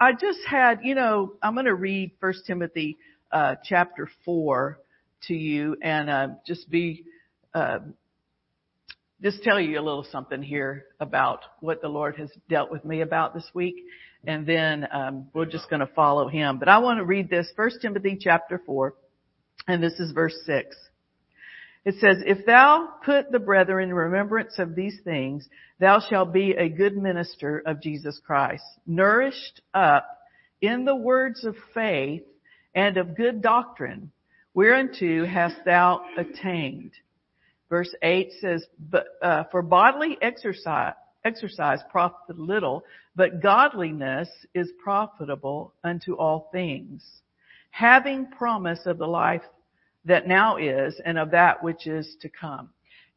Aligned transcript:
I 0.00 0.12
just 0.12 0.38
had, 0.48 0.80
you 0.84 0.94
know, 0.94 1.32
I'm 1.42 1.54
going 1.54 1.66
to 1.66 1.74
read 1.74 2.12
First 2.20 2.46
Timothy 2.46 2.98
uh, 3.32 3.56
chapter 3.64 4.08
four 4.24 4.78
to 5.26 5.34
you, 5.34 5.76
and 5.82 6.08
uh, 6.08 6.28
just 6.46 6.70
be, 6.70 7.04
uh, 7.52 7.80
just 9.20 9.42
tell 9.42 9.58
you 9.58 9.80
a 9.80 9.82
little 9.82 10.06
something 10.12 10.40
here 10.40 10.84
about 11.00 11.40
what 11.60 11.82
the 11.82 11.88
Lord 11.88 12.16
has 12.16 12.30
dealt 12.48 12.70
with 12.70 12.84
me 12.84 13.00
about 13.00 13.34
this 13.34 13.50
week, 13.54 13.74
and 14.24 14.46
then 14.46 14.86
um, 14.92 15.28
we're 15.34 15.46
just 15.46 15.68
going 15.68 15.80
to 15.80 15.92
follow 15.94 16.28
Him. 16.28 16.60
But 16.60 16.68
I 16.68 16.78
want 16.78 16.98
to 16.98 17.04
read 17.04 17.28
this 17.28 17.50
First 17.56 17.78
Timothy 17.82 18.18
chapter 18.20 18.62
four, 18.64 18.94
and 19.66 19.82
this 19.82 19.94
is 19.94 20.12
verse 20.12 20.36
six. 20.46 20.76
It 21.88 21.94
says, 22.00 22.22
If 22.26 22.44
thou 22.44 22.90
put 23.02 23.32
the 23.32 23.38
brethren 23.38 23.88
in 23.88 23.94
remembrance 23.94 24.58
of 24.58 24.74
these 24.74 25.00
things, 25.04 25.48
thou 25.80 26.00
shalt 26.00 26.34
be 26.34 26.50
a 26.50 26.68
good 26.68 26.94
minister 26.94 27.62
of 27.64 27.80
Jesus 27.80 28.20
Christ, 28.26 28.62
nourished 28.86 29.62
up 29.72 30.06
in 30.60 30.84
the 30.84 30.94
words 30.94 31.46
of 31.46 31.56
faith 31.72 32.24
and 32.74 32.98
of 32.98 33.16
good 33.16 33.40
doctrine, 33.40 34.12
whereunto 34.52 35.24
hast 35.24 35.64
thou 35.64 36.02
attained. 36.18 36.92
Verse 37.70 37.94
8 38.02 38.32
says, 38.38 38.66
but, 38.78 39.06
uh, 39.22 39.44
for 39.50 39.62
bodily 39.62 40.18
exercise, 40.20 40.92
exercise 41.24 41.80
profit 41.90 42.38
little, 42.38 42.84
but 43.16 43.40
godliness 43.42 44.28
is 44.52 44.70
profitable 44.84 45.72
unto 45.82 46.16
all 46.16 46.50
things, 46.52 47.02
having 47.70 48.26
promise 48.26 48.84
of 48.84 48.98
the 48.98 49.06
life 49.06 49.40
that 50.04 50.26
now 50.26 50.56
is 50.56 51.00
and 51.04 51.18
of 51.18 51.30
that 51.32 51.62
which 51.62 51.86
is 51.86 52.16
to 52.22 52.28
come. 52.28 52.70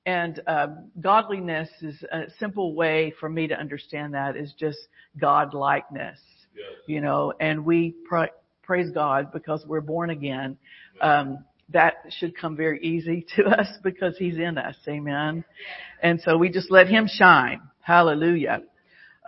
And 0.06 0.42
uh, 0.48 0.68
godliness 1.00 1.70
is 1.82 2.04
a 2.12 2.24
simple 2.40 2.74
way 2.74 3.14
for 3.20 3.30
me 3.30 3.48
to 3.48 3.60
understand 3.60 4.16
that 4.16 4.36
is 4.36 4.54
just 4.60 4.80
God 5.20 5.54
likeness, 5.54 6.20
yes. 6.56 6.66
you 6.88 7.02
know. 7.02 7.34
And 7.40 7.64
we 7.64 7.94
pra- 8.08 8.32
praise 8.64 8.90
God 8.92 9.32
because 9.32 9.64
we're 9.68 9.82
born 9.82 10.10
again. 10.10 10.58
Um, 11.02 11.46
that 11.70 11.96
should 12.10 12.36
come 12.36 12.56
very 12.56 12.82
easy 12.84 13.26
to 13.36 13.46
us 13.46 13.68
because 13.84 14.18
He's 14.18 14.38
in 14.38 14.58
us, 14.58 14.76
Amen. 14.88 15.44
And 16.02 16.20
so 16.22 16.38
we 16.38 16.50
just 16.50 16.72
let 16.72 16.88
Him 16.88 17.08
shine. 17.08 17.62
Hallelujah. 17.82 18.62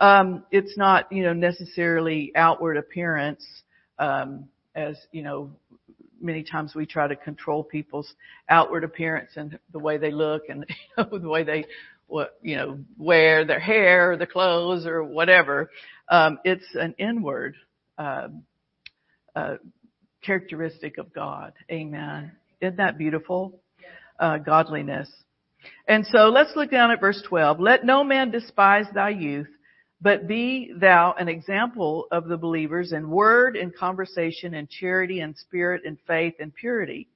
Um, 0.00 0.44
it's 0.50 0.76
not, 0.76 1.10
you 1.12 1.22
know, 1.22 1.32
necessarily 1.32 2.32
outward 2.34 2.76
appearance, 2.76 3.44
um, 3.98 4.48
as 4.74 4.96
you 5.12 5.22
know, 5.22 5.52
many 6.24 6.42
times 6.42 6.74
we 6.74 6.86
try 6.86 7.06
to 7.06 7.14
control 7.14 7.62
people's 7.62 8.12
outward 8.48 8.82
appearance 8.82 9.30
and 9.36 9.58
the 9.72 9.78
way 9.78 9.98
they 9.98 10.10
look 10.10 10.42
and 10.48 10.64
you 10.68 11.04
know, 11.04 11.18
the 11.18 11.28
way 11.28 11.44
they 11.44 11.64
what 12.06 12.38
you 12.42 12.56
know 12.56 12.78
wear 12.98 13.44
their 13.44 13.60
hair 13.60 14.12
or 14.12 14.16
their 14.16 14.26
clothes 14.26 14.86
or 14.86 15.04
whatever. 15.04 15.70
Um, 16.08 16.38
it's 16.44 16.66
an 16.74 16.94
inward 16.98 17.56
um, 17.98 18.42
uh, 19.36 19.56
characteristic 20.22 20.98
of 20.98 21.12
god. 21.12 21.52
Amen. 21.70 22.32
Isn't 22.60 22.76
that 22.76 22.98
beautiful? 22.98 23.60
Uh, 24.18 24.38
godliness. 24.38 25.10
And 25.88 26.06
so 26.06 26.28
let's 26.28 26.52
look 26.56 26.70
down 26.70 26.90
at 26.90 27.00
verse 27.00 27.22
12 27.28 27.60
let 27.60 27.84
no 27.84 28.04
man 28.04 28.30
despise 28.30 28.86
thy 28.94 29.10
youth 29.10 29.48
but 30.04 30.28
be 30.28 30.70
thou 30.76 31.14
an 31.18 31.30
example 31.30 32.06
of 32.12 32.28
the 32.28 32.36
believers 32.36 32.92
in 32.92 33.08
word 33.08 33.56
and 33.56 33.74
conversation 33.74 34.52
and 34.52 34.68
charity 34.68 35.20
and 35.20 35.34
spirit 35.34 35.80
and 35.86 35.96
faith 36.06 36.34
and 36.40 36.54
purity. 36.54 37.08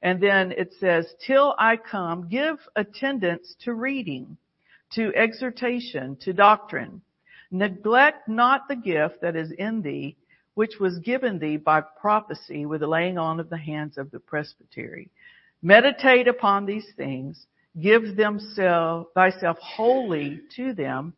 And 0.00 0.22
then 0.22 0.52
it 0.52 0.72
says, 0.78 1.12
till 1.26 1.56
I 1.58 1.76
come, 1.76 2.28
give 2.28 2.58
attendance 2.76 3.56
to 3.64 3.74
reading, 3.74 4.36
to 4.92 5.12
exhortation, 5.16 6.16
to 6.20 6.32
doctrine. 6.32 7.02
Neglect 7.50 8.28
not 8.28 8.68
the 8.68 8.76
gift 8.76 9.20
that 9.22 9.34
is 9.34 9.50
in 9.58 9.82
thee, 9.82 10.14
which 10.54 10.78
was 10.78 11.00
given 11.00 11.40
thee 11.40 11.56
by 11.56 11.80
prophecy 11.80 12.64
with 12.64 12.80
the 12.80 12.86
laying 12.86 13.18
on 13.18 13.40
of 13.40 13.50
the 13.50 13.58
hands 13.58 13.98
of 13.98 14.12
the 14.12 14.20
presbytery. 14.20 15.10
Meditate 15.62 16.28
upon 16.28 16.64
these 16.64 16.86
things, 16.96 17.46
give 17.80 18.14
themselves, 18.14 19.08
thyself 19.14 19.58
wholly 19.58 20.42
to 20.54 20.72
them, 20.74 21.12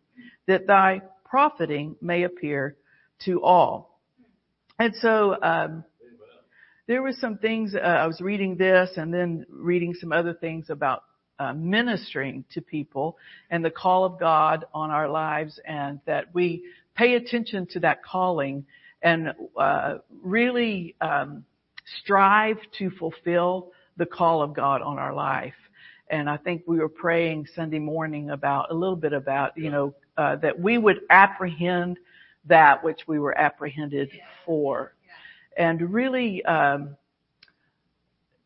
that 0.46 0.66
thy 0.66 1.02
profiting 1.28 1.96
may 2.00 2.24
appear 2.24 2.76
to 3.24 3.42
all. 3.42 4.00
And 4.78 4.94
so, 5.00 5.36
um, 5.42 5.84
there 6.88 7.02
were 7.02 7.12
some 7.12 7.36
things, 7.36 7.74
uh, 7.74 7.80
I 7.80 8.06
was 8.06 8.20
reading 8.22 8.56
this 8.56 8.90
and 8.96 9.12
then 9.12 9.44
reading 9.50 9.94
some 9.94 10.10
other 10.10 10.32
things 10.32 10.70
about 10.70 11.04
uh, 11.38 11.52
ministering 11.52 12.44
to 12.54 12.62
people 12.62 13.18
and 13.50 13.62
the 13.62 13.70
call 13.70 14.04
of 14.04 14.18
God 14.18 14.64
on 14.72 14.90
our 14.90 15.08
lives 15.08 15.60
and 15.66 16.00
that 16.06 16.34
we 16.34 16.64
pay 16.96 17.14
attention 17.14 17.66
to 17.72 17.80
that 17.80 18.02
calling 18.02 18.64
and 19.02 19.34
uh, 19.56 19.98
really 20.22 20.96
um, 21.02 21.44
strive 22.00 22.56
to 22.78 22.90
fulfill 22.90 23.70
the 23.98 24.06
call 24.06 24.42
of 24.42 24.54
God 24.54 24.80
on 24.80 24.98
our 24.98 25.14
life. 25.14 25.54
And 26.10 26.28
I 26.28 26.38
think 26.38 26.62
we 26.66 26.78
were 26.78 26.88
praying 26.88 27.48
Sunday 27.54 27.78
morning 27.78 28.30
about 28.30 28.70
a 28.70 28.74
little 28.74 28.96
bit 28.96 29.12
about, 29.12 29.58
you 29.58 29.70
know, 29.70 29.94
uh, 30.18 30.36
that 30.36 30.60
we 30.60 30.76
would 30.76 30.98
apprehend 31.08 31.98
that 32.46 32.84
which 32.84 33.00
we 33.06 33.18
were 33.18 33.36
apprehended 33.38 34.10
for, 34.44 34.92
and 35.56 35.94
really, 35.94 36.44
um, 36.44 36.96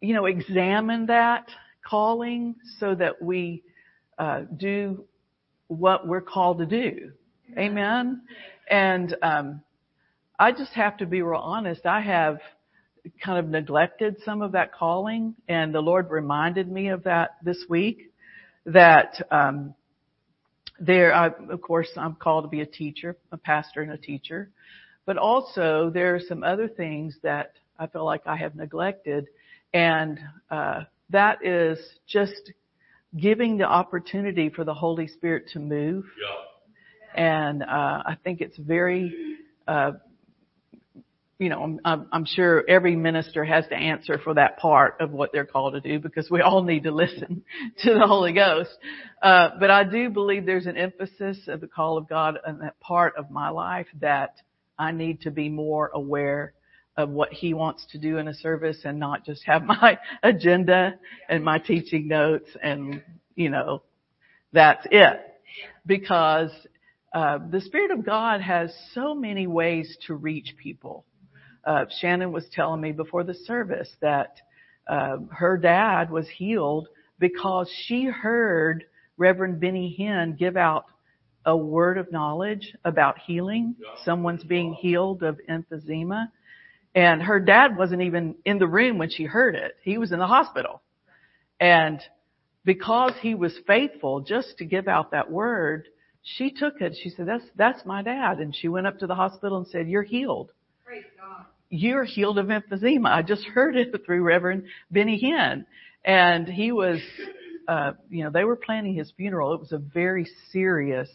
you 0.01 0.15
know, 0.15 0.27
examine 0.27 1.07
that 1.07 1.49
calling 1.85 2.55
so 2.79 2.95
that 2.95 3.21
we 3.21 3.63
uh, 4.19 4.43
do 4.57 5.05
what 5.69 6.07
we're 6.07 6.21
called 6.21 6.59
to 6.59 6.67
do. 6.67 7.13
Amen. 7.59 8.23
And 8.71 9.17
um, 9.23 9.63
I 10.39 10.53
just 10.53 10.73
have 10.73 10.97
to 10.99 11.07
be 11.07 11.23
real 11.23 11.41
honest. 11.41 11.87
I 11.87 12.01
have 12.01 12.39
kind 13.25 13.39
of 13.39 13.49
neglected 13.49 14.17
some 14.25 14.43
of 14.43 14.53
that 14.53 14.73
calling, 14.73 15.35
and 15.49 15.75
the 15.75 15.81
Lord 15.81 16.11
reminded 16.11 16.71
me 16.71 16.89
of 16.89 17.05
that 17.05 17.37
this 17.43 17.65
week. 17.69 18.13
That 18.65 19.27
um, 19.31 19.75
there, 20.85 21.15
I, 21.15 21.29
of 21.29 21.63
course, 21.63 21.89
I'm 21.97 22.17
called 22.17 22.45
to 22.45 22.49
be 22.49 22.61
a 22.61 22.67
teacher, 22.67 23.17
a 23.31 23.37
pastor 23.37 23.83
and 23.83 23.93
a 23.93 23.97
teacher, 23.97 24.51
but 25.07 25.17
also 25.17 25.91
there 25.95 26.15
are 26.17 26.21
some 26.21 26.43
other 26.43 26.69
things 26.69 27.17
that 27.23 27.53
I 27.79 27.87
feel 27.87 28.05
like 28.05 28.23
I 28.27 28.37
have 28.37 28.57
neglected, 28.57 29.29
and 29.73 30.19
uh, 30.51 30.83
that 31.11 31.45
is 31.45 31.79
just 32.07 32.53
giving 33.17 33.59
the 33.59 33.65
opportunity 33.65 34.49
for 34.49 34.65
the 34.65 34.75
Holy 34.75 35.07
Spirit 35.07 35.45
to 35.53 35.61
move. 35.61 36.05
Yeah. 36.21 37.23
And 37.23 37.63
uh, 37.63 37.67
I 38.07 38.17
think 38.25 38.41
it's 38.41 38.57
very 38.57 39.37
uh, 39.69 39.93
you 41.43 41.49
know, 41.49 41.77
I'm, 41.85 42.07
I'm 42.13 42.25
sure 42.25 42.63
every 42.69 42.95
minister 42.95 43.45
has 43.45 43.67
to 43.67 43.75
answer 43.75 44.17
for 44.23 44.35
that 44.35 44.59
part 44.59 45.01
of 45.01 45.11
what 45.11 45.31
they're 45.33 45.45
called 45.45 45.75
to 45.75 45.81
do 45.81 45.99
because 45.99 46.31
we 46.31 46.41
all 46.41 46.63
need 46.63 46.85
to 46.85 46.93
listen 46.95 47.43
to 47.79 47.95
the 47.95 48.07
Holy 48.07 48.33
Ghost. 48.33 48.71
Uh, 49.21 49.49
but 49.59 49.69
I 49.69 49.83
do 49.83 50.09
believe 50.09 50.47
there's 50.47 50.67
an 50.67 50.77
emphasis 50.77 51.39
of 51.49 51.61
the 51.61 51.67
call 51.67 51.99
of 51.99 52.09
God 52.09 52.39
in 52.47 52.61
that 52.61 52.79
part 52.79 53.17
of 53.17 53.29
my 53.29 53.49
life 53.49 53.89
that 54.01 54.37
I 54.79 54.93
need 54.93 55.23
to 55.23 55.33
be 55.33 55.49
more 55.49 55.91
aware 55.93 56.53
of 56.97 57.11
what 57.11 57.33
He 57.33 57.55
wants 57.55 57.87
to 57.91 57.99
do 57.99 58.19
in 58.19 58.29
a 58.29 58.35
service 58.35 58.79
and 58.85 59.01
not 59.01 59.27
just 59.27 59.43
have 59.45 59.63
my 59.65 59.99
agenda 60.23 60.95
and 61.29 61.45
my 61.45 61.59
teaching 61.59 62.07
notes 62.07 62.51
and, 62.63 63.03
you 63.35 63.51
know, 63.51 63.83
that's 64.53 64.87
it. 64.93 65.21
Because 65.85 66.53
uh, 67.13 67.41
the 67.51 67.61
Spirit 67.61 67.91
of 67.91 68.07
God 68.07 68.41
has 68.43 68.73
so 68.95 69.13
many 69.13 69.49
ways 69.49 69.99
to 70.07 70.15
reach 70.15 70.55
people 70.63 71.05
uh, 71.65 71.85
Shannon 72.01 72.33
was 72.33 72.45
telling 72.53 72.81
me 72.81 72.93
before 72.93 73.25
the 73.25 73.35
service 73.35 73.91
that 74.01 74.37
uh, 74.87 75.19
her 75.31 75.57
dad 75.57 76.11
was 76.11 76.29
healed 76.29 76.89
because 77.19 77.71
she 77.87 78.05
heard 78.05 78.85
Reverend 79.17 79.61
Benny 79.61 79.97
Hinn 79.99 80.37
give 80.37 80.57
out 80.57 80.87
a 81.45 81.57
word 81.57 81.99
of 81.99 82.11
knowledge 82.13 82.75
about 82.85 83.19
healing. 83.19 83.77
Yeah. 83.81 84.05
Someone's 84.05 84.45
being 84.45 84.75
healed 84.75 85.23
of 85.23 85.39
emphysema. 85.49 86.29
And 86.95 87.23
her 87.23 87.41
dad 87.41 87.77
wasn't 87.77 88.03
even 88.03 88.35
in 88.45 88.59
the 88.59 88.67
room 88.67 88.99
when 88.99 89.11
she 89.11 89.25
heard 89.25 89.55
it. 89.55 89.77
He 89.83 89.99
was 89.99 90.13
in 90.13 90.19
the 90.19 90.27
hospital. 90.27 90.83
And 91.59 92.01
because 92.65 93.13
he 93.21 93.35
was 93.35 93.57
faithful 93.67 94.21
just 94.21 94.59
to 94.59 94.65
give 94.65 94.89
out 94.89 95.13
that 95.13 95.31
word, 95.31 95.89
she 96.23 96.51
took 96.51 96.81
it. 96.81 96.97
She 97.03 97.11
said, 97.11 97.27
that's, 97.27 97.45
that's 97.57 97.85
my 97.87 98.03
dad. 98.03 98.39
And 98.39 98.55
she 98.55 98.69
went 98.69 98.87
up 98.87 98.99
to 98.99 99.07
the 99.07 99.15
hospital 99.15 99.59
and 99.59 99.67
said, 99.67 99.89
you're 99.89 100.03
healed. 100.03 100.53
You're 101.75 102.05
healed 102.05 102.37
of 102.37 102.49
emphysema. 102.49 103.09
I 103.09 103.23
just 103.23 103.45
heard 103.45 103.77
it 103.77 103.95
through 104.05 104.23
Reverend 104.23 104.65
Benny 104.91 105.19
Hinn. 105.19 105.65
And 106.05 106.47
he 106.47 106.71
was, 106.71 107.01
uh, 107.67 107.93
you 108.11 108.25
know, 108.25 108.31
they 108.31 108.45
were 108.45 108.57
planning 108.57 108.95
his 108.95 109.11
funeral. 109.17 109.55
It 109.55 109.61
was 109.61 109.73
a 109.73 109.79
very 109.79 110.29
serious 110.51 111.09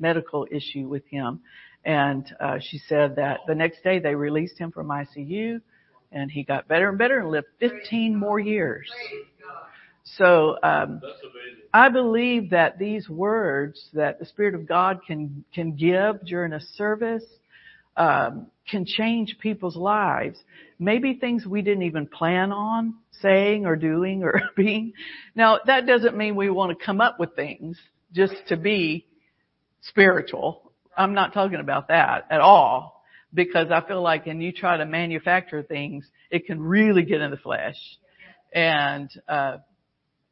medical 0.00 0.46
issue 0.50 0.88
with 0.88 1.06
him. 1.08 1.40
And, 1.84 2.24
uh, 2.40 2.58
she 2.58 2.78
said 2.88 3.16
that 3.16 3.40
the 3.46 3.54
next 3.54 3.84
day 3.84 3.98
they 3.98 4.14
released 4.14 4.56
him 4.56 4.72
from 4.72 4.88
ICU 4.88 5.60
and 6.10 6.30
he 6.30 6.42
got 6.42 6.68
better 6.68 6.88
and 6.88 6.96
better 6.96 7.18
and 7.18 7.30
lived 7.30 7.48
15 7.60 8.16
more 8.16 8.40
years. 8.40 8.90
So, 10.16 10.56
um, 10.62 11.02
I 11.74 11.90
believe 11.90 12.48
that 12.50 12.78
these 12.78 13.10
words 13.10 13.90
that 13.92 14.18
the 14.18 14.24
Spirit 14.24 14.54
of 14.54 14.66
God 14.66 15.00
can, 15.06 15.44
can 15.54 15.76
give 15.76 16.24
during 16.24 16.54
a 16.54 16.60
service, 16.60 17.24
um, 17.98 18.46
can 18.70 18.84
change 18.86 19.36
people's 19.40 19.76
lives. 19.76 20.38
Maybe 20.78 21.14
things 21.14 21.44
we 21.44 21.62
didn't 21.62 21.82
even 21.82 22.06
plan 22.06 22.52
on 22.52 22.94
saying 23.20 23.66
or 23.66 23.76
doing 23.76 24.22
or 24.22 24.40
being. 24.56 24.92
Now 25.34 25.58
that 25.66 25.86
doesn't 25.86 26.16
mean 26.16 26.36
we 26.36 26.48
want 26.48 26.78
to 26.78 26.84
come 26.84 27.00
up 27.00 27.18
with 27.18 27.34
things 27.34 27.78
just 28.14 28.34
to 28.48 28.56
be 28.56 29.06
spiritual. 29.82 30.72
I'm 30.96 31.14
not 31.14 31.34
talking 31.34 31.60
about 31.60 31.88
that 31.88 32.26
at 32.30 32.40
all 32.40 33.02
because 33.34 33.68
I 33.70 33.86
feel 33.86 34.02
like 34.02 34.26
when 34.26 34.40
you 34.40 34.52
try 34.52 34.76
to 34.76 34.86
manufacture 34.86 35.62
things, 35.62 36.06
it 36.30 36.46
can 36.46 36.60
really 36.60 37.02
get 37.02 37.20
in 37.20 37.30
the 37.30 37.36
flesh. 37.36 37.76
And, 38.52 39.10
uh, 39.28 39.58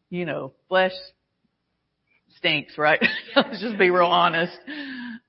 you 0.08 0.24
know, 0.24 0.52
flesh 0.68 0.92
stinks, 2.38 2.78
right? 2.78 3.00
Let's 3.36 3.60
just 3.60 3.78
be 3.78 3.90
real 3.90 4.06
honest. 4.06 4.56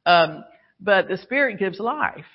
Um, 0.05 0.43
but 0.79 1.07
the 1.07 1.18
spirit 1.18 1.59
gives 1.59 1.79
life. 1.79 2.25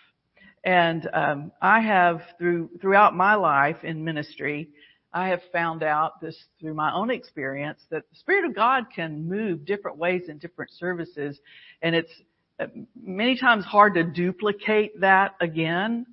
And 0.65 1.09
um, 1.13 1.53
I 1.61 1.81
have 1.81 2.23
through 2.39 2.71
throughout 2.81 3.17
my 3.17 3.35
life 3.35 3.83
in 3.83 4.05
ministry, 4.05 4.69
I 5.13 5.29
have 5.29 5.41
found 5.53 5.83
out 5.83 6.21
this 6.21 6.37
through 6.61 6.75
my 6.75 6.93
own 6.95 7.11
experience 7.11 7.81
that 7.91 8.09
the 8.09 8.17
Spirit 8.17 8.45
of 8.45 8.55
God 8.55 8.87
can 8.95 9.29
move 9.29 9.65
different 9.67 9.99
ways 9.99 10.23
in 10.29 10.39
different 10.39 10.71
services, 10.73 11.39
and 11.83 11.95
it's 11.95 12.13
uh, 12.61 12.67
many 13.01 13.37
times 13.37 13.65
hard 13.65 13.95
to 13.95 14.05
duplicate 14.05 15.01
that 15.01 15.35
again. 15.41 16.07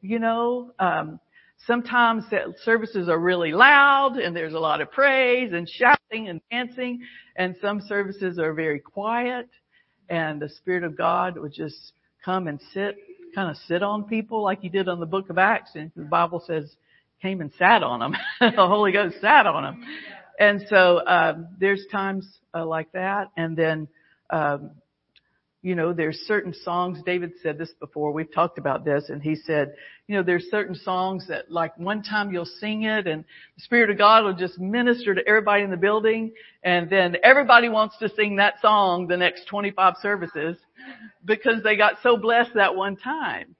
You 0.00 0.18
know, 0.18 0.72
um, 0.78 1.20
sometimes 1.66 2.24
the 2.30 2.54
services 2.64 3.08
are 3.08 3.18
really 3.18 3.52
loud 3.52 4.16
and 4.16 4.34
there's 4.34 4.54
a 4.54 4.58
lot 4.58 4.80
of 4.80 4.90
praise 4.90 5.52
and 5.52 5.68
shouting 5.68 6.28
and 6.28 6.40
dancing, 6.50 7.02
and 7.36 7.54
some 7.60 7.80
services 7.82 8.38
are 8.38 8.54
very 8.54 8.80
quiet, 8.80 9.48
and 10.10 10.42
the 10.42 10.48
Spirit 10.48 10.84
of 10.84 10.96
God 10.96 11.38
would 11.38 11.54
just 11.54 11.92
come 12.24 12.48
and 12.48 12.60
sit 12.74 12.96
kind 13.34 13.50
of 13.50 13.56
sit 13.68 13.82
on 13.82 14.04
people 14.04 14.42
like 14.42 14.60
he 14.60 14.68
did 14.68 14.88
on 14.88 15.00
the 15.00 15.06
book 15.06 15.30
of 15.30 15.38
Acts. 15.38 15.70
And 15.74 15.90
the 15.94 16.02
Bible 16.02 16.42
says 16.46 16.74
came 17.22 17.40
and 17.40 17.52
sat 17.58 17.82
on 17.82 18.00
them. 18.00 18.16
the 18.40 18.66
Holy 18.66 18.92
Ghost 18.92 19.16
sat 19.20 19.46
on 19.46 19.62
them. 19.62 19.84
And 20.38 20.64
so, 20.68 21.06
um, 21.06 21.48
there's 21.58 21.84
times 21.92 22.26
uh, 22.54 22.64
like 22.64 22.90
that. 22.92 23.30
And 23.36 23.56
then, 23.56 23.88
um, 24.30 24.70
you 25.62 25.74
know, 25.74 25.92
there's 25.92 26.16
certain 26.26 26.54
songs, 26.54 27.00
David 27.04 27.32
said 27.42 27.58
this 27.58 27.72
before, 27.80 28.12
we've 28.12 28.32
talked 28.32 28.56
about 28.56 28.84
this, 28.84 29.10
and 29.10 29.22
he 29.22 29.34
said, 29.34 29.74
you 30.06 30.16
know, 30.16 30.22
there's 30.22 30.46
certain 30.50 30.74
songs 30.74 31.28
that 31.28 31.50
like 31.50 31.76
one 31.76 32.02
time 32.02 32.32
you'll 32.32 32.46
sing 32.46 32.84
it 32.84 33.06
and 33.06 33.24
the 33.56 33.62
Spirit 33.62 33.90
of 33.90 33.98
God 33.98 34.24
will 34.24 34.34
just 34.34 34.58
minister 34.58 35.14
to 35.14 35.26
everybody 35.28 35.62
in 35.62 35.70
the 35.70 35.76
building 35.76 36.32
and 36.64 36.90
then 36.90 37.16
everybody 37.22 37.68
wants 37.68 37.96
to 37.98 38.08
sing 38.08 38.36
that 38.36 38.54
song 38.60 39.06
the 39.06 39.16
next 39.16 39.46
25 39.46 39.94
services 40.00 40.56
because 41.24 41.62
they 41.62 41.76
got 41.76 41.94
so 42.02 42.16
blessed 42.16 42.54
that 42.54 42.74
one 42.74 42.96
time. 42.96 43.54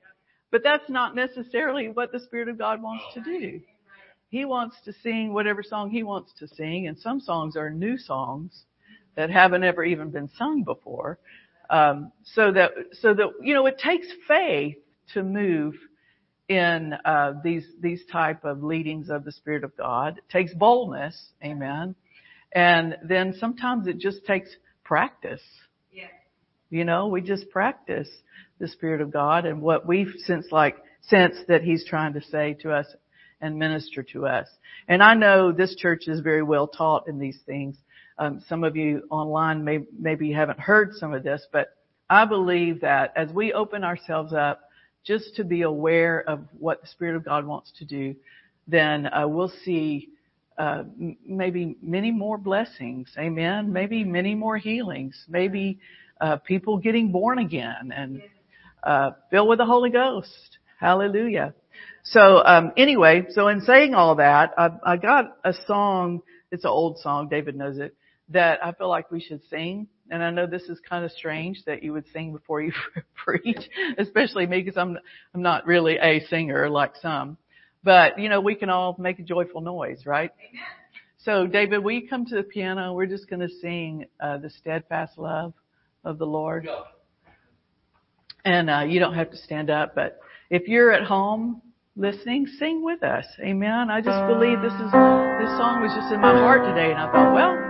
But 0.51 0.63
that's 0.65 0.89
not 0.89 1.15
necessarily 1.15 1.89
what 1.89 2.11
the 2.11 2.19
Spirit 2.19 2.49
of 2.49 2.59
God 2.59 2.83
wants 2.83 3.05
to 3.15 3.21
do. 3.21 3.61
He 4.31 4.45
wants 4.45 4.77
to 4.87 4.93
sing 5.05 5.33
whatever 5.33 5.63
song 5.63 5.91
He 5.91 6.03
wants 6.03 6.33
to 6.39 6.49
sing 6.49 6.89
and 6.89 6.99
some 6.99 7.21
songs 7.21 7.57
are 7.57 7.71
new 7.71 7.99
songs 7.99 8.65
that 9.17 9.31
haven't 9.31 9.65
ever 9.65 9.85
even 9.85 10.11
been 10.11 10.31
sung 10.37 10.65
before. 10.65 11.19
Um, 11.71 12.13
so 12.25 12.53
that, 12.53 12.73
so 13.01 13.15
that, 13.15 13.27
you 13.43 13.55
know, 13.55 13.67
it 13.67 13.79
takes 13.79 14.09
faith 14.27 14.77
to 15.15 15.23
move 15.23 15.75
in, 16.49 16.95
uh, 17.05 17.35
these, 17.45 17.65
these 17.81 18.03
type 18.11 18.45
of 18.45 18.63
leadings 18.65 19.09
of 19.09 19.25
the 19.25 19.33
Spirit 19.33 19.63
of 19.63 19.77
God. 19.77 20.19
It 20.19 20.29
takes 20.31 20.53
boldness. 20.53 21.31
Amen. 21.45 21.95
And 22.53 22.97
then 23.05 23.35
sometimes 23.39 23.87
it 23.87 23.99
just 23.99 24.27
takes 24.27 24.51
practice. 24.83 25.43
Yeah. 25.93 26.09
You 26.71 26.85
know, 26.85 27.07
we 27.07 27.21
just 27.21 27.51
practice 27.51 28.09
the 28.59 28.69
Spirit 28.69 29.01
of 29.01 29.13
God 29.13 29.47
and 29.47 29.63
what 29.63 29.87
we've 29.87 30.13
since 30.27 30.47
like, 30.51 30.77
sense 31.03 31.37
that 31.49 31.63
He's 31.63 31.85
trying 31.87 32.15
to 32.15 32.23
say 32.23 32.55
to 32.63 32.73
us 32.73 32.87
and 33.41 33.59
minister 33.59 34.03
to 34.13 34.27
us. 34.27 34.49
And 34.87 35.03
I 35.03 35.15
know 35.15 35.53
this 35.53 35.75
church 35.77 36.09
is 36.09 36.21
very 36.21 36.43
well 36.43 36.69
taught 36.69 37.09
in 37.09 37.19
these 37.19 37.39
things. 37.47 37.77
Um, 38.21 38.45
some 38.51 38.65
of 38.65 38.77
you 38.77 39.03
online 39.11 39.65
may, 39.65 39.81
maybe 39.99 40.31
haven't 40.31 40.61
heard 40.61 40.93
some 40.93 41.15
of 41.15 41.23
this, 41.23 41.47
but 41.53 41.75
I 42.11 42.27
believe 42.27 42.83
that 42.83 43.15
as 43.17 43.33
we 43.33 43.55
open 43.55 43.83
ourselves 43.83 44.35
up 44.35 44.61
just 45.07 45.37
to 45.37 45.45
be 45.45 45.63
aware 45.63 46.23
of 46.29 46.41
what 46.59 46.83
the 46.83 46.87
Spirit 46.87 47.17
of 47.17 47.25
God 47.25 47.47
wants 47.47 47.73
to 47.79 47.87
do, 47.87 48.15
then 48.69 49.07
uh, 49.07 49.27
we'll 49.27 49.53
see 49.65 50.11
uh, 50.59 50.85
m- 51.01 51.17
maybe 51.27 51.77
many 51.81 52.11
more 52.11 52.37
blessings. 52.37 53.09
Amen. 53.19 53.73
Maybe 53.73 54.05
many 54.05 54.35
more 54.35 54.59
healings. 54.59 55.25
Maybe 55.27 55.79
uh, 56.21 56.37
people 56.37 56.77
getting 56.77 57.13
born 57.13 57.39
again 57.39 57.91
and 57.97 58.21
uh, 58.83 59.13
filled 59.31 59.49
with 59.49 59.59
the 59.59 59.65
Holy 59.65 59.89
Ghost. 59.89 60.59
Hallelujah. 60.79 61.55
So 62.03 62.45
um, 62.45 62.73
anyway, 62.77 63.29
so 63.31 63.49
in 63.49 63.63
saying 63.63 63.95
all 63.95 64.17
that, 64.17 64.53
I, 64.59 64.69
I 64.85 64.97
got 64.99 65.39
a 65.43 65.55
song. 65.67 66.21
It's 66.53 66.65
an 66.65 66.71
old 66.71 66.99
song. 66.99 67.29
David 67.31 67.57
knows 67.57 67.79
it 67.79 67.95
that 68.31 68.65
I 68.65 68.73
feel 68.73 68.89
like 68.89 69.11
we 69.11 69.21
should 69.21 69.41
sing. 69.51 69.89
And 70.11 70.23
I 70.23 70.31
know 70.31 70.47
this 70.47 70.63
is 70.63 70.79
kind 70.89 71.05
of 71.05 71.13
strange 71.13 71.63
that 71.67 71.83
you 71.83 71.93
would 71.93 72.07
sing 72.13 72.33
before 72.33 72.61
you 72.61 72.73
preach, 73.15 73.61
especially 73.99 74.47
me 74.47 74.63
because 74.63 74.77
I'm, 74.77 74.97
I'm 75.35 75.43
not 75.43 75.67
really 75.67 75.97
a 75.97 76.25
singer 76.27 76.69
like 76.69 76.95
some. 77.01 77.37
But, 77.83 78.19
you 78.19 78.29
know, 78.29 78.41
we 78.41 78.55
can 78.55 78.71
all 78.71 78.97
make 78.99 79.19
a 79.19 79.23
joyful 79.23 79.61
noise, 79.61 80.05
right? 80.05 80.31
Amen. 80.51 80.63
So 81.19 81.47
David, 81.47 81.85
will 81.85 81.93
you 81.93 82.09
come 82.09 82.27
to 82.27 82.35
the 82.35 82.43
piano? 82.43 82.93
We're 82.93 83.07
just 83.07 83.29
going 83.29 83.41
to 83.41 83.55
sing, 83.61 84.07
uh, 84.21 84.39
the 84.39 84.51
steadfast 84.51 85.19
love 85.19 85.55
of 86.05 86.19
the 86.19 86.27
Lord. 86.27 86.69
And, 88.45 88.71
uh, 88.71 88.81
you 88.81 89.01
don't 89.01 89.15
have 89.15 89.31
to 89.31 89.37
stand 89.37 89.71
up, 89.71 89.95
but 89.95 90.21
if 90.51 90.67
you're 90.67 90.93
at 90.93 91.05
home 91.05 91.63
listening, 91.97 92.47
sing 92.59 92.83
with 92.83 93.03
us. 93.03 93.27
Amen. 93.41 93.91
I 93.91 94.01
just 94.01 94.27
believe 94.27 94.61
this 94.63 94.73
is, 94.73 94.91
this 94.91 95.53
song 95.61 95.83
was 95.83 95.93
just 95.95 96.13
in 96.13 96.21
my 96.21 96.33
heart 96.33 96.65
today 96.65 96.91
and 96.91 96.99
I 96.99 97.13
thought, 97.13 97.35
well, 97.35 97.70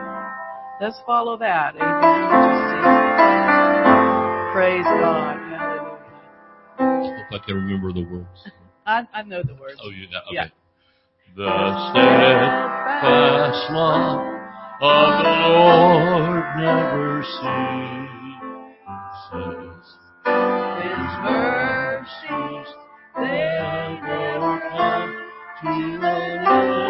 Let's 0.81 0.97
follow 1.05 1.37
that. 1.37 1.75
Amen. 1.77 2.01
Praise 4.55 4.85
God. 4.85 5.37
Hallelujah. 6.79 7.27
Hope 7.31 7.41
I 7.43 7.45
can 7.45 7.55
remember 7.57 7.93
the 7.93 8.05
words. 8.11 8.49
I, 8.87 9.07
I 9.13 9.23
know 9.23 9.43
the 9.43 9.55
words. 9.55 9.79
Oh, 9.85 9.91
you 9.91 10.09
know. 10.09 10.21
Okay. 10.29 10.35
Yeah. 10.35 10.49
The 11.37 11.91
steadfast 11.91 13.71
love 13.73 14.21
of 14.81 15.23
the 15.23 15.31
Lord 15.53 16.45
never 16.57 17.23
ceases. 17.23 17.91
His 20.81 21.11
mercies, 21.23 22.69
they 23.17 24.01
never 24.03 24.55
come 24.71 25.11
to 25.63 25.69
an 25.69 26.47
end. 26.49 26.90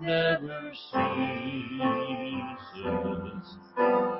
never 0.00 0.72
ceases. 0.74 0.98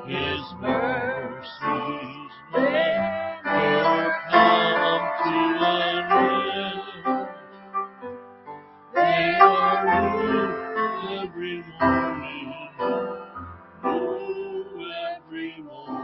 His 0.07 0.45
mercies 0.61 2.33
never 2.53 4.15
come 4.31 5.05
to 5.25 5.37
an 5.65 6.13
end. 6.13 7.29
They 8.95 9.39
are 9.41 9.85
new 10.03 10.49
every 11.23 11.57
morning, 11.81 12.53
new 13.85 14.87
every 15.17 15.53
morning. 15.63 15.98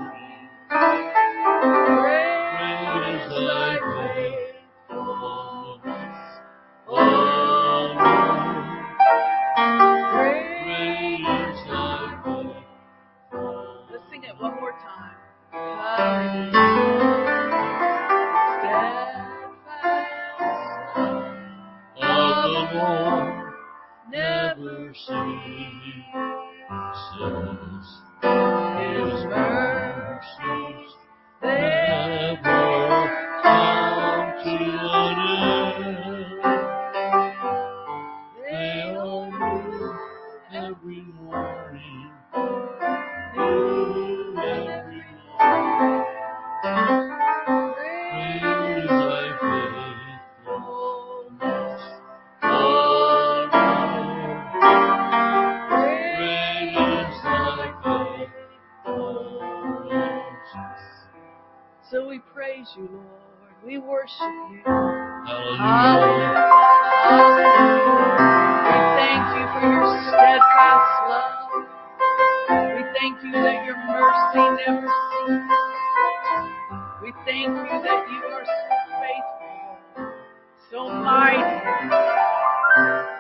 So 80.75 80.89
mighty, 80.89 81.61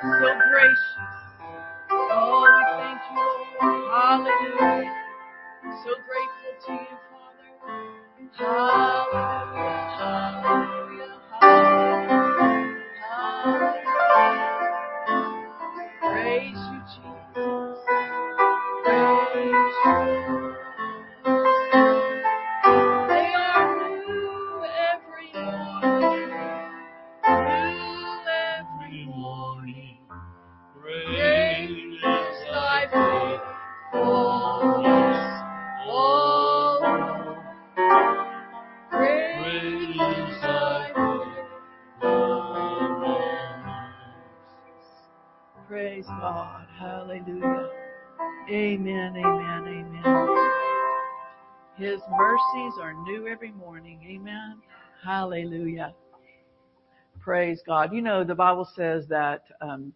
so 0.02 0.28
gracious. 0.50 0.78
Oh, 1.90 2.42
we 2.42 2.82
thank 2.82 3.00
you, 3.10 3.16
Lord. 3.62 3.90
Hallelujah. 3.92 4.92
So 5.84 5.90
grateful 6.06 6.54
to 6.66 6.72
you, 6.72 6.96
Father. 7.10 7.48
Hallelujah. 8.38 9.43
Praise 57.24 57.62
God. 57.66 57.94
You 57.94 58.02
know, 58.02 58.22
the 58.22 58.34
Bible 58.34 58.68
says 58.76 59.06
that, 59.08 59.44
um, 59.58 59.94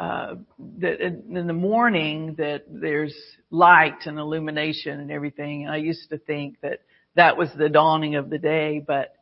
uh, 0.00 0.34
that 0.80 1.00
in, 1.00 1.36
in 1.36 1.46
the 1.46 1.52
morning 1.52 2.34
that 2.38 2.64
there's 2.68 3.14
light 3.52 4.04
and 4.06 4.18
illumination 4.18 4.98
and 4.98 5.12
everything. 5.12 5.62
And 5.62 5.72
I 5.72 5.76
used 5.76 6.10
to 6.10 6.18
think 6.18 6.60
that 6.62 6.80
that 7.14 7.36
was 7.36 7.50
the 7.56 7.68
dawning 7.68 8.16
of 8.16 8.30
the 8.30 8.38
day, 8.38 8.82
but 8.84 9.14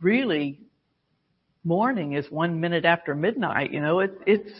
really 0.00 0.60
morning 1.64 2.12
is 2.12 2.30
one 2.30 2.60
minute 2.60 2.84
after 2.84 3.16
midnight. 3.16 3.72
You 3.72 3.80
know, 3.80 3.98
it, 3.98 4.12
it's, 4.28 4.52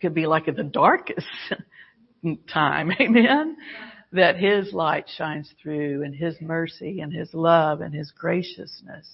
could 0.00 0.14
be 0.14 0.26
like 0.26 0.46
the 0.46 0.62
darkest 0.62 1.26
time. 2.50 2.90
Amen. 2.98 3.58
That 4.12 4.38
His 4.38 4.72
light 4.72 5.04
shines 5.18 5.52
through 5.62 6.02
and 6.02 6.14
His 6.14 6.34
mercy 6.40 7.00
and 7.00 7.12
His 7.12 7.34
love 7.34 7.82
and 7.82 7.94
His 7.94 8.10
graciousness. 8.10 9.06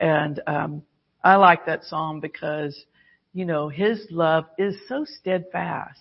And, 0.00 0.40
um, 0.46 0.82
I 1.22 1.36
like 1.36 1.66
that 1.66 1.84
song 1.84 2.20
because, 2.20 2.86
you 3.34 3.44
know, 3.44 3.68
His 3.68 4.06
love 4.10 4.46
is 4.58 4.76
so 4.88 5.04
steadfast. 5.04 6.00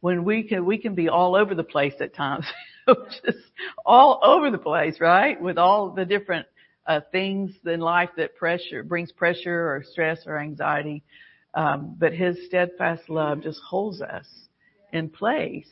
When 0.00 0.24
we 0.24 0.42
can, 0.42 0.64
we 0.64 0.78
can 0.78 0.94
be 0.94 1.08
all 1.08 1.36
over 1.36 1.54
the 1.54 1.64
place 1.64 1.94
at 2.00 2.14
times. 2.14 2.46
Just 2.86 3.38
all 3.84 4.20
over 4.22 4.50
the 4.50 4.58
place, 4.58 5.00
right? 5.00 5.40
With 5.40 5.58
all 5.58 5.90
the 5.90 6.04
different 6.04 6.46
uh, 6.86 7.00
things 7.12 7.52
in 7.66 7.80
life 7.80 8.10
that 8.16 8.36
pressure 8.36 8.82
brings 8.82 9.12
pressure 9.12 9.70
or 9.70 9.84
stress 9.84 10.20
or 10.26 10.38
anxiety. 10.38 11.02
Um, 11.54 11.96
but 11.98 12.12
His 12.12 12.38
steadfast 12.46 13.08
love 13.10 13.42
just 13.42 13.60
holds 13.60 14.00
us 14.00 14.26
in 14.92 15.08
place. 15.10 15.68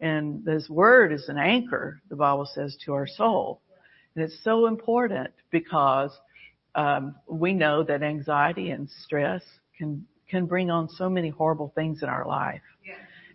And 0.00 0.46
His 0.46 0.68
Word 0.70 1.12
is 1.12 1.28
an 1.28 1.38
anchor, 1.38 2.00
the 2.10 2.16
Bible 2.16 2.48
says, 2.54 2.76
to 2.84 2.92
our 2.92 3.06
soul. 3.06 3.60
And 4.14 4.24
it's 4.24 4.38
so 4.44 4.66
important 4.66 5.30
because 5.50 6.10
um, 6.74 7.14
we 7.26 7.52
know 7.52 7.82
that 7.82 8.02
anxiety 8.02 8.70
and 8.70 8.88
stress 8.88 9.42
can 9.76 10.06
can 10.30 10.46
bring 10.46 10.70
on 10.70 10.88
so 10.88 11.10
many 11.10 11.28
horrible 11.28 11.72
things 11.74 12.02
in 12.02 12.08
our 12.08 12.26
life. 12.26 12.62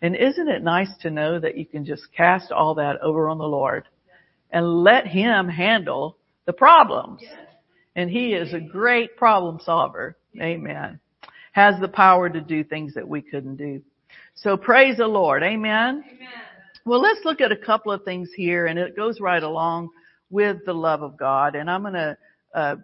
And 0.01 0.15
isn't 0.15 0.48
it 0.48 0.63
nice 0.63 0.89
to 1.01 1.10
know 1.10 1.39
that 1.39 1.58
you 1.58 1.65
can 1.65 1.86
just 1.86 2.04
cast 2.15 2.51
all 2.51 2.75
that 2.75 3.01
over 3.01 3.27
on 3.30 3.38
the 3.38 3.48
Lord 3.48 3.88
and 4.51 4.84
let 4.84 5.08
Him 5.08 5.48
handle 5.48 6.18
the 6.46 6.54
problems? 6.54 7.22
And 7.96 8.10
He 8.10 8.34
is 8.34 8.54
a 8.54 8.60
great 8.60 9.18
problem 9.18 9.60
solver. 9.63 10.18
Amen. 10.39 11.00
Has 11.54 11.80
the 11.80 11.88
power 11.88 12.30
to 12.30 12.42
do 12.42 12.63
things 12.63 12.94
that 12.94 13.08
we 13.08 13.22
couldn't 13.22 13.56
do. 13.56 13.82
So 14.36 14.58
praise 14.58 14.98
the 14.98 15.08
Lord. 15.08 15.44
Amen. 15.44 16.04
Well, 16.86 17.01
let's 17.01 17.22
look 17.25 17.42
at 17.42 17.51
a 17.51 17.58
couple 17.58 17.92
of 17.92 18.04
things 18.04 18.30
here 18.36 18.68
and 18.68 18.77
it 18.77 18.96
goes 18.96 19.20
right 19.20 19.42
along 19.42 19.89
with 20.30 20.58
the 20.65 20.74
love 20.74 21.01
of 21.01 21.18
God. 21.18 21.56
And 21.56 21.70
I'm 21.70 21.82
going 21.82 21.94
to 21.94 22.18
uh, 22.54 22.75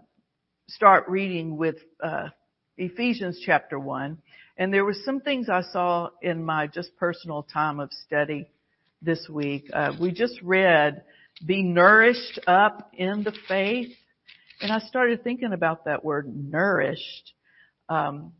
start 0.67 1.07
reading 1.07 1.57
with 1.57 1.75
uh, 2.01 2.29
Ephesians 2.77 3.41
chapter 3.45 3.79
1. 3.79 4.17
And 4.57 4.73
there 4.73 4.85
were 4.85 4.95
some 5.05 5.19
things 5.19 5.49
I 5.49 5.61
saw 5.71 6.09
in 6.21 6.43
my 6.43 6.67
just 6.67 6.95
personal 6.97 7.43
time 7.43 7.79
of 7.79 7.89
study 8.05 8.47
this 9.01 9.27
week. 9.29 9.69
Uh, 9.73 9.93
we 9.99 10.11
just 10.11 10.39
read, 10.41 11.03
be 11.45 11.63
nourished 11.63 12.39
up 12.47 12.91
in 12.93 13.23
the 13.23 13.33
faith. 13.47 13.91
And 14.61 14.71
I 14.71 14.79
started 14.79 15.23
thinking 15.23 15.53
about 15.53 15.85
that 15.85 16.05
word 16.05 16.27
nourished. 16.27 17.33
Um, 17.89 18.33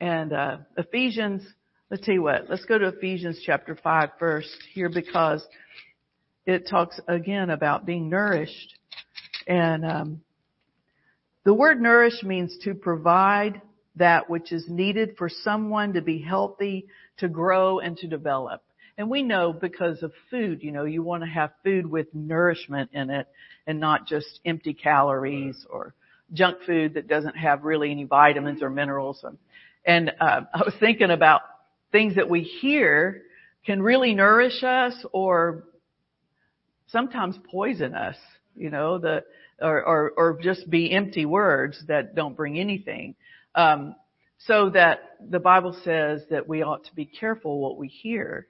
and 0.00 0.32
uh, 0.32 0.58
Ephesians, 0.76 1.42
let's 1.90 2.04
tell 2.04 2.14
you 2.14 2.22
what, 2.22 2.48
let's 2.48 2.64
go 2.64 2.78
to 2.78 2.88
Ephesians 2.88 3.40
chapter 3.44 3.76
5 3.76 4.10
first 4.18 4.56
here 4.72 4.88
because 4.88 5.44
it 6.46 6.68
talks 6.68 6.98
again 7.08 7.50
about 7.50 7.84
being 7.84 8.08
nourished. 8.08 8.78
And 9.46 9.84
um, 9.84 10.20
the 11.44 11.54
word 11.54 11.80
nourish 11.80 12.22
means 12.22 12.56
to 12.64 12.74
provide 12.74 13.60
that 13.96 14.28
which 14.28 14.52
is 14.52 14.68
needed 14.68 15.14
for 15.16 15.28
someone 15.28 15.92
to 15.94 16.02
be 16.02 16.18
healthy, 16.18 16.86
to 17.18 17.28
grow, 17.28 17.80
and 17.80 17.96
to 17.98 18.06
develop. 18.06 18.62
And 18.98 19.08
we 19.08 19.22
know 19.22 19.52
because 19.52 20.02
of 20.02 20.12
food, 20.30 20.62
you 20.62 20.72
know, 20.72 20.84
you 20.84 21.02
want 21.02 21.22
to 21.22 21.28
have 21.28 21.52
food 21.64 21.86
with 21.86 22.06
nourishment 22.14 22.90
in 22.92 23.08
it 23.10 23.26
and 23.66 23.80
not 23.80 24.06
just 24.06 24.40
empty 24.44 24.74
calories 24.74 25.64
or 25.70 25.94
junk 26.32 26.58
food 26.66 26.94
that 26.94 27.08
doesn't 27.08 27.36
have 27.36 27.64
really 27.64 27.90
any 27.90 28.04
vitamins 28.04 28.62
or 28.62 28.70
minerals. 28.70 29.24
And 29.84 30.12
uh, 30.20 30.42
I 30.54 30.58
was 30.58 30.74
thinking 30.78 31.10
about 31.10 31.40
things 31.92 32.16
that 32.16 32.28
we 32.28 32.42
hear 32.42 33.22
can 33.64 33.82
really 33.82 34.14
nourish 34.14 34.62
us 34.62 34.94
or 35.12 35.64
sometimes 36.88 37.36
poison 37.50 37.94
us, 37.94 38.16
you 38.54 38.70
know, 38.70 38.98
the, 38.98 39.24
or, 39.60 39.82
or, 39.82 40.12
or 40.16 40.38
just 40.40 40.68
be 40.68 40.92
empty 40.92 41.26
words 41.26 41.82
that 41.88 42.14
don't 42.14 42.36
bring 42.36 42.58
anything. 42.58 43.14
Um, 43.54 43.94
so 44.38 44.70
that 44.70 45.16
the 45.28 45.38
Bible 45.40 45.78
says 45.84 46.22
that 46.30 46.48
we 46.48 46.62
ought 46.62 46.84
to 46.84 46.94
be 46.94 47.04
careful 47.04 47.60
what 47.60 47.76
we 47.76 47.88
hear 47.88 48.46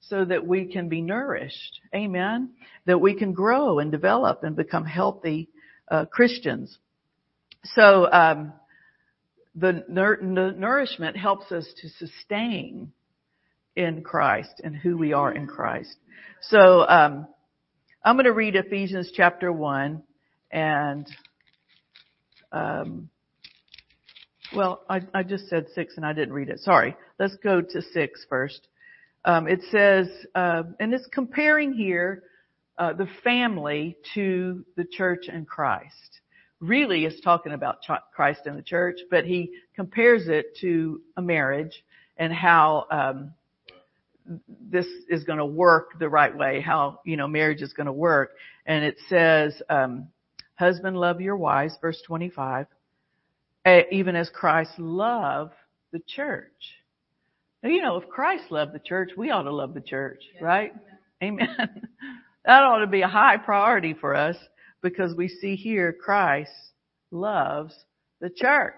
so 0.00 0.24
that 0.24 0.46
we 0.46 0.66
can 0.66 0.88
be 0.88 1.02
nourished. 1.02 1.80
Amen. 1.94 2.50
That 2.86 3.00
we 3.00 3.14
can 3.14 3.32
grow 3.32 3.78
and 3.78 3.90
develop 3.90 4.44
and 4.44 4.56
become 4.56 4.84
healthy 4.84 5.48
uh, 5.90 6.06
Christians. 6.06 6.78
So 7.64 8.10
um, 8.10 8.52
the, 9.54 9.84
the 9.88 10.54
nourishment 10.56 11.16
helps 11.16 11.50
us 11.52 11.66
to 11.82 11.88
sustain 11.90 12.92
in 13.76 14.02
Christ 14.02 14.60
and 14.62 14.74
who 14.74 14.96
we 14.96 15.12
are 15.12 15.32
in 15.32 15.46
Christ. 15.46 15.94
So 16.42 16.88
um, 16.88 17.26
I'm 18.04 18.16
going 18.16 18.24
to 18.24 18.32
read 18.32 18.56
Ephesians 18.56 19.10
chapter 19.14 19.52
one 19.52 20.02
and 20.50 21.06
um, 22.52 23.10
well, 24.54 24.82
I, 24.88 25.02
I 25.12 25.22
just 25.22 25.48
said 25.48 25.66
six 25.74 25.96
and 25.96 26.06
I 26.06 26.12
didn't 26.12 26.32
read 26.32 26.48
it. 26.48 26.60
Sorry. 26.60 26.96
Let's 27.18 27.36
go 27.36 27.60
to 27.60 27.82
six 27.82 28.24
first. 28.28 28.66
Um, 29.24 29.46
it 29.46 29.60
says, 29.70 30.08
uh, 30.34 30.62
and 30.80 30.94
it's 30.94 31.06
comparing 31.12 31.72
here 31.72 32.22
uh, 32.78 32.92
the 32.94 33.08
family 33.24 33.96
to 34.14 34.64
the 34.76 34.84
church 34.84 35.24
and 35.30 35.46
Christ. 35.46 36.20
Really, 36.60 37.04
it's 37.04 37.20
talking 37.20 37.52
about 37.52 37.82
ch- 37.82 38.02
Christ 38.14 38.42
and 38.46 38.56
the 38.56 38.62
church, 38.62 39.00
but 39.10 39.24
he 39.24 39.52
compares 39.76 40.28
it 40.28 40.56
to 40.60 41.02
a 41.16 41.22
marriage 41.22 41.84
and 42.16 42.32
how 42.32 42.86
um, 42.90 43.32
this 44.60 44.86
is 45.08 45.24
going 45.24 45.38
to 45.38 45.46
work 45.46 45.98
the 45.98 46.08
right 46.08 46.36
way, 46.36 46.60
how 46.60 47.00
you 47.04 47.16
know 47.16 47.28
marriage 47.28 47.62
is 47.62 47.72
going 47.72 47.86
to 47.86 47.92
work. 47.92 48.30
And 48.66 48.84
it 48.84 48.96
says, 49.08 49.60
um, 49.68 50.08
"Husband, 50.58 50.96
love 50.96 51.20
your 51.20 51.36
wives," 51.36 51.76
verse 51.80 52.00
twenty-five 52.06 52.66
eh, 53.64 53.82
even 53.90 54.16
as 54.16 54.30
Christ 54.30 54.78
loved 54.78 55.54
the 55.92 56.00
church. 56.06 56.52
Now, 57.62 57.70
you 57.70 57.82
know, 57.82 57.96
if 57.96 58.08
Christ 58.08 58.44
loved 58.50 58.72
the 58.72 58.78
church, 58.78 59.10
we 59.16 59.30
ought 59.30 59.42
to 59.42 59.52
love 59.52 59.74
the 59.74 59.80
church, 59.80 60.22
right? 60.40 60.72
Amen. 61.22 61.48
that 62.44 62.62
ought 62.62 62.78
to 62.80 62.86
be 62.86 63.02
a 63.02 63.08
high 63.08 63.36
priority 63.36 63.94
for 63.94 64.14
us. 64.14 64.36
because 64.80 65.14
we 65.16 65.28
see 65.28 65.56
here 65.56 65.92
Christ 65.92 66.52
loves 67.10 67.74
the 68.20 68.30
church. 68.30 68.74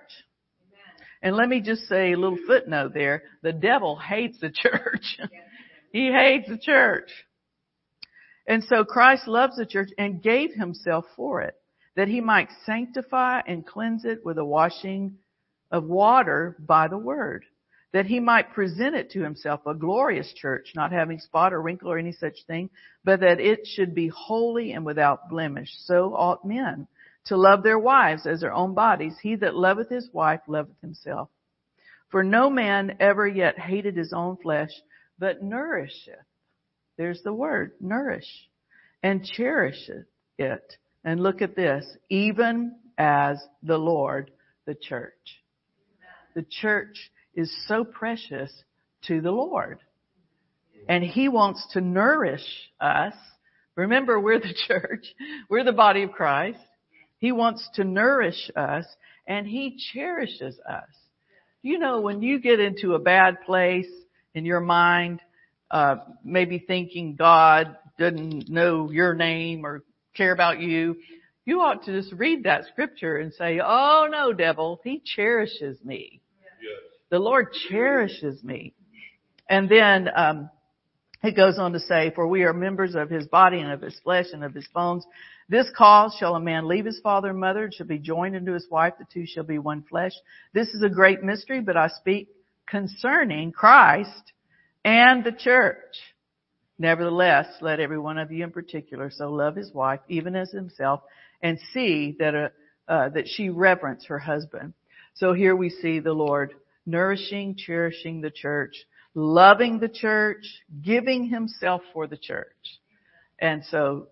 And 1.22 1.36
let 1.36 1.48
me 1.50 1.60
just 1.60 1.82
say 1.82 2.12
a 2.12 2.16
little 2.16 2.38
footnote 2.46 2.94
there. 2.94 3.24
The 3.42 3.52
devil 3.52 3.96
hates 3.96 4.40
the 4.40 4.50
church. 4.54 5.18
he 5.92 6.10
hates 6.10 6.48
the 6.48 6.56
church. 6.58 7.10
And 8.46 8.64
so 8.64 8.84
Christ 8.84 9.28
loves 9.28 9.56
the 9.56 9.66
church 9.66 9.90
and 9.98 10.22
gave 10.22 10.54
himself 10.54 11.04
for 11.14 11.42
it, 11.42 11.54
that 11.96 12.08
he 12.08 12.20
might 12.20 12.48
sanctify 12.64 13.40
and 13.46 13.66
cleanse 13.66 14.04
it 14.04 14.24
with 14.24 14.38
a 14.38 14.44
washing 14.44 15.18
of 15.70 15.84
water 15.84 16.56
by 16.58 16.88
the 16.88 16.98
word, 16.98 17.44
that 17.92 18.06
he 18.06 18.20
might 18.20 18.52
present 18.52 18.94
it 18.94 19.10
to 19.10 19.22
himself 19.22 19.60
a 19.66 19.74
glorious 19.74 20.32
church, 20.34 20.72
not 20.74 20.92
having 20.92 21.18
spot 21.18 21.52
or 21.52 21.60
wrinkle 21.60 21.90
or 21.90 21.98
any 21.98 22.12
such 22.12 22.36
thing, 22.46 22.70
but 23.04 23.20
that 23.20 23.40
it 23.40 23.66
should 23.66 23.94
be 23.94 24.08
holy 24.08 24.72
and 24.72 24.84
without 24.84 25.28
blemish. 25.28 25.70
So 25.84 26.14
ought 26.14 26.44
men 26.44 26.86
to 27.26 27.36
love 27.36 27.62
their 27.62 27.78
wives 27.78 28.26
as 28.26 28.40
their 28.40 28.52
own 28.52 28.74
bodies. 28.74 29.14
He 29.22 29.36
that 29.36 29.54
loveth 29.54 29.88
his 29.88 30.08
wife 30.12 30.40
loveth 30.46 30.80
himself. 30.80 31.28
For 32.10 32.24
no 32.24 32.50
man 32.50 32.96
ever 32.98 33.26
yet 33.26 33.58
hated 33.58 33.96
his 33.96 34.12
own 34.12 34.36
flesh, 34.36 34.70
but 35.18 35.42
nourisheth. 35.42 36.24
There's 36.96 37.22
the 37.22 37.32
word, 37.32 37.72
nourish. 37.80 38.26
And 39.02 39.24
cherisheth 39.24 40.06
it. 40.38 40.76
And 41.04 41.22
look 41.22 41.42
at 41.42 41.56
this, 41.56 41.86
even 42.10 42.76
as 42.98 43.38
the 43.62 43.78
Lord, 43.78 44.30
the 44.66 44.74
church. 44.74 45.14
The 46.34 46.44
church 46.48 47.10
is 47.34 47.50
so 47.66 47.84
precious 47.84 48.52
to 49.06 49.20
the 49.20 49.30
Lord. 49.30 49.78
And 50.88 51.02
He 51.02 51.28
wants 51.28 51.66
to 51.72 51.80
nourish 51.80 52.46
us. 52.80 53.14
Remember, 53.76 54.20
we're 54.20 54.40
the 54.40 54.54
church. 54.68 55.06
We're 55.48 55.64
the 55.64 55.72
body 55.72 56.02
of 56.02 56.12
Christ. 56.12 56.58
He 57.18 57.32
wants 57.32 57.66
to 57.74 57.84
nourish 57.84 58.50
us 58.56 58.86
and 59.26 59.46
He 59.46 59.78
cherishes 59.92 60.58
us. 60.68 60.88
You 61.62 61.78
know, 61.78 62.00
when 62.00 62.22
you 62.22 62.40
get 62.40 62.60
into 62.60 62.94
a 62.94 62.98
bad 62.98 63.42
place 63.44 63.90
in 64.34 64.44
your 64.44 64.60
mind, 64.60 65.20
uh, 65.70 65.96
maybe 66.24 66.58
thinking 66.58 67.16
God 67.16 67.76
doesn't 67.98 68.48
know 68.48 68.90
your 68.90 69.14
name 69.14 69.66
or 69.66 69.82
care 70.14 70.32
about 70.32 70.60
you, 70.60 70.96
you 71.44 71.60
ought 71.60 71.84
to 71.84 72.00
just 72.00 72.12
read 72.12 72.44
that 72.44 72.66
scripture 72.66 73.16
and 73.16 73.32
say, 73.32 73.60
oh 73.64 74.08
no, 74.10 74.32
devil, 74.32 74.80
he 74.84 75.02
cherishes 75.04 75.78
me. 75.84 76.20
Yes. 76.62 76.80
The 77.10 77.18
Lord 77.18 77.48
cherishes 77.68 78.42
me. 78.44 78.74
And 79.48 79.68
then, 79.68 80.08
um, 80.14 80.50
it 81.22 81.36
goes 81.36 81.58
on 81.58 81.72
to 81.72 81.80
say, 81.80 82.12
for 82.14 82.26
we 82.26 82.44
are 82.44 82.54
members 82.54 82.94
of 82.94 83.10
his 83.10 83.26
body 83.26 83.60
and 83.60 83.70
of 83.70 83.82
his 83.82 83.98
flesh 84.02 84.26
and 84.32 84.42
of 84.42 84.54
his 84.54 84.66
bones. 84.72 85.04
This 85.50 85.66
cause 85.76 86.14
shall 86.18 86.36
a 86.36 86.40
man 86.40 86.66
leave 86.66 86.86
his 86.86 87.00
father 87.00 87.30
and 87.30 87.40
mother 87.40 87.64
and 87.64 87.74
shall 87.74 87.86
be 87.86 87.98
joined 87.98 88.36
unto 88.36 88.54
his 88.54 88.66
wife. 88.70 88.94
The 88.98 89.04
two 89.12 89.26
shall 89.26 89.44
be 89.44 89.58
one 89.58 89.82
flesh. 89.82 90.12
This 90.54 90.68
is 90.68 90.82
a 90.82 90.88
great 90.88 91.22
mystery, 91.22 91.60
but 91.60 91.76
I 91.76 91.88
speak 91.88 92.28
concerning 92.66 93.52
Christ 93.52 94.32
and 94.84 95.22
the 95.22 95.32
church. 95.32 95.96
Nevertheless, 96.80 97.46
let 97.60 97.78
every 97.78 97.98
one 97.98 98.16
of 98.16 98.32
you 98.32 98.42
in 98.42 98.52
particular 98.52 99.10
so 99.10 99.30
love 99.30 99.54
his 99.54 99.70
wife 99.74 100.00
even 100.08 100.34
as 100.34 100.50
himself 100.50 101.02
and 101.42 101.58
see 101.74 102.16
that, 102.18 102.34
uh, 102.34 102.48
uh, 102.88 103.10
that 103.10 103.28
she 103.28 103.50
reverence 103.50 104.06
her 104.06 104.18
husband. 104.18 104.72
So 105.12 105.34
here 105.34 105.54
we 105.54 105.68
see 105.68 106.00
the 106.00 106.14
Lord 106.14 106.54
nourishing, 106.86 107.54
cherishing 107.54 108.22
the 108.22 108.30
church, 108.30 108.74
loving 109.14 109.78
the 109.78 109.90
church, 109.90 110.46
giving 110.80 111.28
himself 111.28 111.82
for 111.92 112.06
the 112.06 112.16
church. 112.16 112.46
And 113.38 113.62
so 113.66 114.08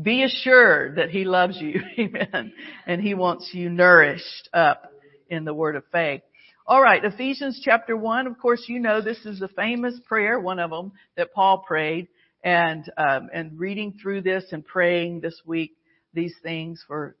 be 0.00 0.22
assured 0.22 0.96
that 0.96 1.08
he 1.08 1.24
loves 1.24 1.56
you. 1.56 1.80
Amen. 1.98 2.52
And 2.86 3.00
he 3.00 3.14
wants 3.14 3.48
you 3.54 3.70
nourished 3.70 4.50
up 4.52 4.92
in 5.30 5.46
the 5.46 5.54
word 5.54 5.74
of 5.74 5.84
faith. 5.90 6.20
All 6.66 6.80
right, 6.80 7.04
Ephesians 7.04 7.60
chapter 7.64 7.96
1, 7.96 8.26
of 8.26 8.38
course 8.38 8.64
you 8.68 8.78
know 8.78 9.00
this 9.00 9.24
is 9.24 9.42
a 9.42 9.48
famous 9.48 9.98
prayer, 10.06 10.38
one 10.38 10.58
of 10.58 10.70
them 10.70 10.92
that 11.16 11.32
Paul 11.32 11.64
prayed 11.66 12.08
and 12.44 12.84
um, 12.96 13.28
and 13.32 13.58
reading 13.58 13.98
through 14.00 14.22
this 14.22 14.44
and 14.52 14.64
praying 14.64 15.20
this 15.20 15.40
week 15.44 15.72
these 16.14 16.34
things 16.42 16.84
for 16.86 17.16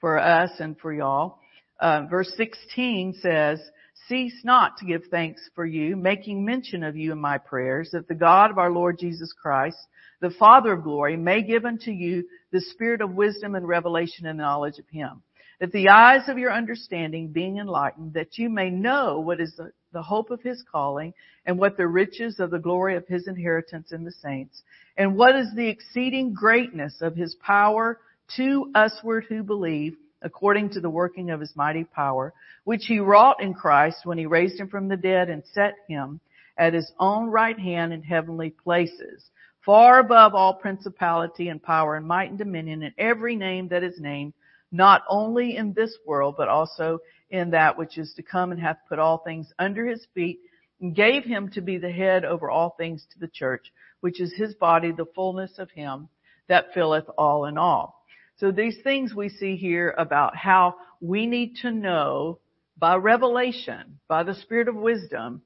for 0.00 0.18
us 0.18 0.50
and 0.58 0.76
for 0.78 0.92
y'all. 0.92 1.38
Uh, 1.80 2.02
verse 2.10 2.32
16 2.36 3.14
says, 3.20 3.60
cease 4.08 4.40
not 4.44 4.76
to 4.78 4.84
give 4.84 5.02
thanks 5.10 5.48
for 5.54 5.64
you, 5.64 5.96
making 5.96 6.44
mention 6.44 6.82
of 6.82 6.96
you 6.96 7.12
in 7.12 7.18
my 7.18 7.38
prayers, 7.38 7.90
that 7.92 8.08
the 8.08 8.14
God 8.14 8.50
of 8.50 8.58
our 8.58 8.70
Lord 8.70 8.98
Jesus 8.98 9.32
Christ, 9.32 9.76
the 10.20 10.30
Father 10.30 10.72
of 10.72 10.82
glory, 10.82 11.16
may 11.16 11.42
give 11.42 11.64
unto 11.64 11.90
you 11.90 12.24
the 12.50 12.60
spirit 12.60 13.00
of 13.00 13.14
wisdom 13.14 13.54
and 13.54 13.66
revelation 13.66 14.26
and 14.26 14.38
knowledge 14.38 14.78
of 14.78 14.88
him. 14.88 15.22
That 15.62 15.70
the 15.70 15.90
eyes 15.90 16.28
of 16.28 16.38
your 16.38 16.52
understanding 16.52 17.28
being 17.28 17.58
enlightened, 17.58 18.14
that 18.14 18.36
you 18.36 18.50
may 18.50 18.68
know 18.68 19.20
what 19.20 19.40
is 19.40 19.54
the, 19.54 19.70
the 19.92 20.02
hope 20.02 20.32
of 20.32 20.42
his 20.42 20.60
calling, 20.68 21.14
and 21.46 21.56
what 21.56 21.76
the 21.76 21.86
riches 21.86 22.40
of 22.40 22.50
the 22.50 22.58
glory 22.58 22.96
of 22.96 23.06
his 23.06 23.28
inheritance 23.28 23.92
in 23.92 24.02
the 24.02 24.10
saints, 24.10 24.64
and 24.96 25.16
what 25.16 25.36
is 25.36 25.54
the 25.54 25.68
exceeding 25.68 26.34
greatness 26.34 27.00
of 27.00 27.14
his 27.14 27.36
power 27.36 28.00
to 28.36 28.72
usward 28.74 29.26
who 29.28 29.44
believe, 29.44 29.96
according 30.22 30.70
to 30.70 30.80
the 30.80 30.90
working 30.90 31.30
of 31.30 31.38
his 31.38 31.54
mighty 31.54 31.84
power, 31.84 32.34
which 32.64 32.86
he 32.86 32.98
wrought 32.98 33.40
in 33.40 33.54
Christ 33.54 34.04
when 34.04 34.18
he 34.18 34.26
raised 34.26 34.58
him 34.58 34.66
from 34.66 34.88
the 34.88 34.96
dead 34.96 35.30
and 35.30 35.44
set 35.52 35.76
him 35.86 36.18
at 36.58 36.74
his 36.74 36.90
own 36.98 37.28
right 37.28 37.56
hand 37.56 37.92
in 37.92 38.02
heavenly 38.02 38.50
places, 38.50 39.30
far 39.64 40.00
above 40.00 40.34
all 40.34 40.54
principality 40.54 41.50
and 41.50 41.62
power 41.62 41.94
and 41.94 42.04
might 42.04 42.30
and 42.30 42.38
dominion 42.38 42.82
and 42.82 42.94
every 42.98 43.36
name 43.36 43.68
that 43.68 43.84
is 43.84 44.00
named, 44.00 44.32
not 44.72 45.02
only 45.08 45.56
in 45.56 45.74
this 45.74 45.96
world, 46.06 46.34
but 46.36 46.48
also 46.48 46.98
in 47.30 47.50
that 47.50 47.78
which 47.78 47.98
is 47.98 48.12
to 48.14 48.22
come 48.22 48.50
and 48.50 48.60
hath 48.60 48.78
put 48.88 48.98
all 48.98 49.18
things 49.18 49.52
under 49.58 49.86
his 49.86 50.06
feet 50.14 50.40
and 50.80 50.96
gave 50.96 51.24
him 51.24 51.50
to 51.50 51.60
be 51.60 51.78
the 51.78 51.92
head 51.92 52.24
over 52.24 52.50
all 52.50 52.70
things 52.70 53.06
to 53.12 53.18
the 53.18 53.28
church, 53.28 53.72
which 54.00 54.20
is 54.20 54.32
his 54.34 54.54
body, 54.54 54.90
the 54.90 55.06
fullness 55.14 55.58
of 55.58 55.70
him 55.70 56.08
that 56.48 56.74
filleth 56.74 57.06
all 57.16 57.44
in 57.44 57.56
all. 57.56 58.04
So 58.38 58.50
these 58.50 58.78
things 58.82 59.14
we 59.14 59.28
see 59.28 59.56
here 59.56 59.94
about 59.96 60.36
how 60.36 60.74
we 61.00 61.26
need 61.26 61.56
to 61.62 61.70
know 61.70 62.38
by 62.78 62.96
revelation, 62.96 64.00
by 64.08 64.22
the 64.24 64.34
spirit 64.34 64.68
of 64.68 64.74
wisdom, 64.74 65.42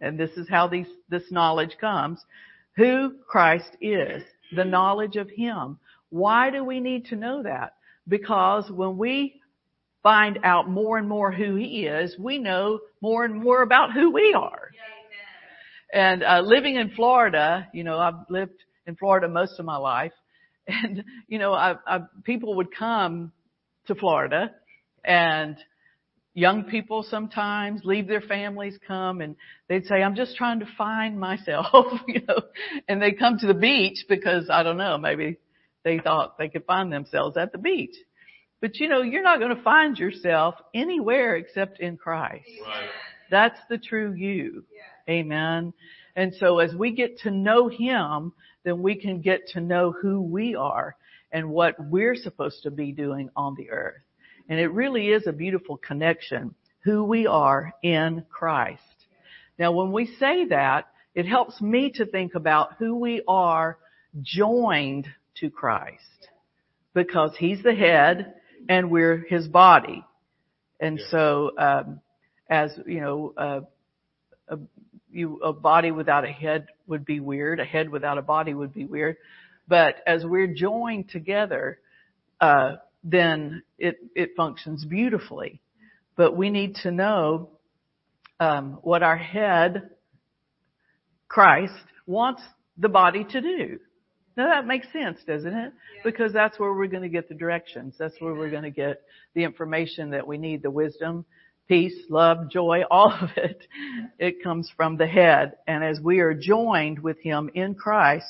and 0.00 0.18
this 0.18 0.30
is 0.36 0.48
how 0.48 0.68
these, 0.68 0.86
this 1.08 1.30
knowledge 1.32 1.76
comes, 1.80 2.22
who 2.76 3.14
Christ 3.26 3.76
is, 3.80 4.22
the 4.54 4.64
knowledge 4.64 5.16
of 5.16 5.30
Him. 5.30 5.78
Why 6.10 6.50
do 6.50 6.62
we 6.62 6.80
need 6.80 7.06
to 7.06 7.16
know 7.16 7.42
that? 7.42 7.74
Because 8.08 8.70
when 8.70 8.96
we 8.98 9.40
find 10.02 10.38
out 10.44 10.68
more 10.68 10.98
and 10.98 11.08
more 11.08 11.32
who 11.32 11.56
He 11.56 11.86
is, 11.86 12.16
we 12.18 12.38
know 12.38 12.78
more 13.00 13.24
and 13.24 13.42
more 13.42 13.62
about 13.62 13.92
who 13.92 14.12
we 14.12 14.34
are. 14.34 14.70
And 15.92 16.22
uh, 16.22 16.40
living 16.44 16.76
in 16.76 16.90
Florida, 16.90 17.68
you 17.72 17.84
know, 17.84 17.98
I've 17.98 18.28
lived 18.28 18.62
in 18.86 18.96
Florida 18.96 19.28
most 19.28 19.58
of 19.58 19.64
my 19.64 19.76
life, 19.76 20.12
and 20.66 21.04
you 21.28 21.38
know, 21.38 21.52
I, 21.52 21.76
I, 21.86 22.00
people 22.24 22.56
would 22.56 22.74
come 22.76 23.32
to 23.86 23.94
Florida, 23.94 24.50
and 25.04 25.56
young 26.34 26.64
people 26.64 27.04
sometimes 27.08 27.82
leave 27.84 28.08
their 28.08 28.20
families, 28.20 28.78
come, 28.86 29.20
and 29.20 29.36
they'd 29.68 29.86
say, 29.86 30.02
"I'm 30.02 30.16
just 30.16 30.36
trying 30.36 30.60
to 30.60 30.66
find 30.76 31.18
myself," 31.18 31.86
you 32.08 32.22
know, 32.28 32.42
and 32.88 33.00
they 33.00 33.12
come 33.12 33.38
to 33.38 33.46
the 33.46 33.54
beach 33.54 34.04
because 34.08 34.50
I 34.50 34.62
don't 34.62 34.76
know, 34.76 34.98
maybe 34.98 35.38
they 35.86 36.00
thought 36.00 36.36
they 36.36 36.48
could 36.48 36.64
find 36.64 36.92
themselves 36.92 37.36
at 37.36 37.52
the 37.52 37.58
beach. 37.58 37.94
But 38.60 38.80
you 38.80 38.88
know, 38.88 39.02
you're 39.02 39.22
not 39.22 39.38
going 39.38 39.54
to 39.54 39.62
find 39.62 39.96
yourself 39.96 40.56
anywhere 40.74 41.36
except 41.36 41.78
in 41.78 41.96
Christ. 41.96 42.48
Right. 42.60 42.88
That's 43.30 43.60
the 43.70 43.78
true 43.78 44.12
you. 44.12 44.64
Yeah. 44.74 45.14
Amen. 45.14 45.72
And 46.16 46.34
so 46.40 46.58
as 46.58 46.74
we 46.74 46.90
get 46.90 47.20
to 47.20 47.30
know 47.30 47.68
Him, 47.68 48.32
then 48.64 48.82
we 48.82 48.96
can 48.96 49.20
get 49.20 49.46
to 49.50 49.60
know 49.60 49.92
who 49.92 50.20
we 50.20 50.56
are 50.56 50.96
and 51.30 51.50
what 51.50 51.76
we're 51.78 52.16
supposed 52.16 52.64
to 52.64 52.72
be 52.72 52.90
doing 52.90 53.30
on 53.36 53.54
the 53.56 53.70
earth. 53.70 54.02
And 54.48 54.58
it 54.58 54.72
really 54.72 55.06
is 55.10 55.28
a 55.28 55.32
beautiful 55.32 55.76
connection, 55.76 56.56
who 56.80 57.04
we 57.04 57.28
are 57.28 57.72
in 57.84 58.24
Christ. 58.28 58.82
Now 59.56 59.70
when 59.70 59.92
we 59.92 60.06
say 60.18 60.46
that, 60.46 60.88
it 61.14 61.26
helps 61.26 61.60
me 61.60 61.92
to 61.94 62.06
think 62.06 62.34
about 62.34 62.74
who 62.80 62.96
we 62.96 63.22
are 63.28 63.78
joined 64.22 65.06
to 65.40 65.50
Christ. 65.50 66.02
Because 66.94 67.32
He's 67.38 67.62
the 67.62 67.74
head 67.74 68.34
and 68.68 68.90
we're 68.90 69.24
His 69.28 69.46
body. 69.48 70.04
And 70.80 71.00
so, 71.10 71.52
um, 71.58 72.00
as, 72.48 72.78
you 72.86 73.00
know, 73.00 73.32
uh, 73.36 73.60
a 74.48 74.58
you, 75.10 75.36
a 75.38 75.52
body 75.52 75.90
without 75.90 76.24
a 76.24 76.30
head 76.30 76.66
would 76.86 77.04
be 77.04 77.20
weird. 77.20 77.58
A 77.58 77.64
head 77.64 77.88
without 77.90 78.18
a 78.18 78.22
body 78.22 78.54
would 78.54 78.74
be 78.74 78.84
weird. 78.84 79.16
But 79.66 79.96
as 80.06 80.24
we're 80.24 80.46
joined 80.46 81.08
together, 81.08 81.78
uh, 82.40 82.76
then 83.02 83.62
it, 83.78 83.98
it 84.14 84.30
functions 84.36 84.84
beautifully. 84.84 85.60
But 86.16 86.36
we 86.36 86.50
need 86.50 86.76
to 86.82 86.90
know, 86.90 87.50
um, 88.38 88.78
what 88.82 89.02
our 89.02 89.16
head, 89.16 89.90
Christ, 91.28 91.72
wants 92.06 92.42
the 92.76 92.88
body 92.88 93.24
to 93.24 93.40
do. 93.40 93.80
Now 94.36 94.48
that 94.48 94.66
makes 94.66 94.86
sense, 94.92 95.18
doesn't 95.26 95.54
it? 95.54 95.72
Because 96.04 96.32
that's 96.32 96.58
where 96.58 96.72
we're 96.74 96.88
going 96.88 97.02
to 97.02 97.08
get 97.08 97.28
the 97.28 97.34
directions. 97.34 97.94
That's 97.98 98.20
where 98.20 98.34
we're 98.34 98.50
going 98.50 98.64
to 98.64 98.70
get 98.70 99.02
the 99.34 99.44
information 99.44 100.10
that 100.10 100.26
we 100.26 100.36
need, 100.36 100.62
the 100.62 100.70
wisdom, 100.70 101.24
peace, 101.68 101.96
love, 102.10 102.50
joy, 102.50 102.82
all 102.90 103.12
of 103.12 103.30
it. 103.36 103.66
It 104.18 104.42
comes 104.42 104.70
from 104.76 104.98
the 104.98 105.06
head. 105.06 105.54
And 105.66 105.82
as 105.82 106.00
we 106.00 106.20
are 106.20 106.34
joined 106.34 106.98
with 106.98 107.18
Him 107.20 107.50
in 107.54 107.74
Christ, 107.74 108.26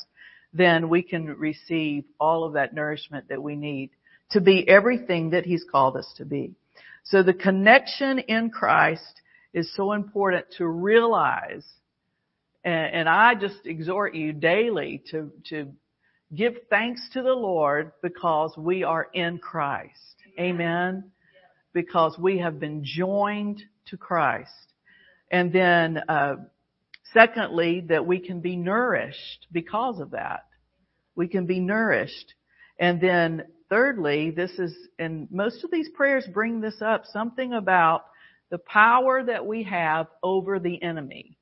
then 0.53 0.89
we 0.89 1.03
can 1.03 1.27
receive 1.27 2.05
all 2.21 2.45
of 2.45 2.55
that 2.55 2.73
nourishment 2.73 3.29
that 3.29 3.43
we 3.43 3.57
need 3.57 3.91
to 4.31 4.41
be 4.41 4.69
everything 4.69 5.31
that 5.31 5.45
He's 5.45 5.65
called 5.71 5.97
us 5.97 6.13
to 6.19 6.25
be. 6.25 6.53
So 7.05 7.23
the 7.23 7.35
connection 7.35 8.21
in 8.21 8.51
Christ 8.51 9.21
is 9.53 9.75
so 9.75 9.93
important 9.93 10.47
to 10.59 10.67
realize. 10.67 11.65
And, 12.65 12.95
and 12.95 13.09
I 13.09 13.35
just 13.35 13.65
exhort 13.65 14.15
you 14.15 14.33
daily 14.33 15.03
to, 15.11 15.31
to 15.51 15.73
give 16.35 16.55
thanks 16.71 17.09
to 17.13 17.23
the 17.23 17.35
Lord 17.35 17.93
because 18.03 18.55
we 18.57 18.83
are 18.83 19.09
in 19.13 19.39
Christ. 19.39 20.17
Amen. 20.39 21.11
Because 21.73 22.19
we 22.19 22.39
have 22.39 22.59
been 22.59 22.83
joined 22.85 23.63
to 23.87 23.97
Christ. 23.97 24.51
And 25.31 25.53
then, 25.53 25.99
uh, 26.09 26.37
secondly, 27.13 27.85
that 27.89 28.07
we 28.07 28.19
can 28.19 28.41
be 28.41 28.57
nourished 28.57 29.47
because 29.53 30.01
of 30.01 30.13
that. 30.13 30.45
We 31.15 31.29
can 31.29 31.47
be 31.47 31.61
nourished. 31.61 32.35
And 32.79 33.01
then 33.01 33.45
thirdly, 33.69 34.31
this 34.31 34.53
is, 34.59 34.77
and 34.99 35.29
most 35.31 35.65
of 35.65 35.71
these 35.71 35.89
prayers 35.91 36.27
bring 36.33 36.61
this 36.61 36.81
up, 36.81 37.05
something 37.07 37.53
about 37.53 38.05
the 38.51 38.59
power 38.59 39.25
that 39.25 39.47
we 39.47 39.65
have 39.65 40.07
over 40.23 40.59
the 40.59 40.83
enemy. 40.83 41.37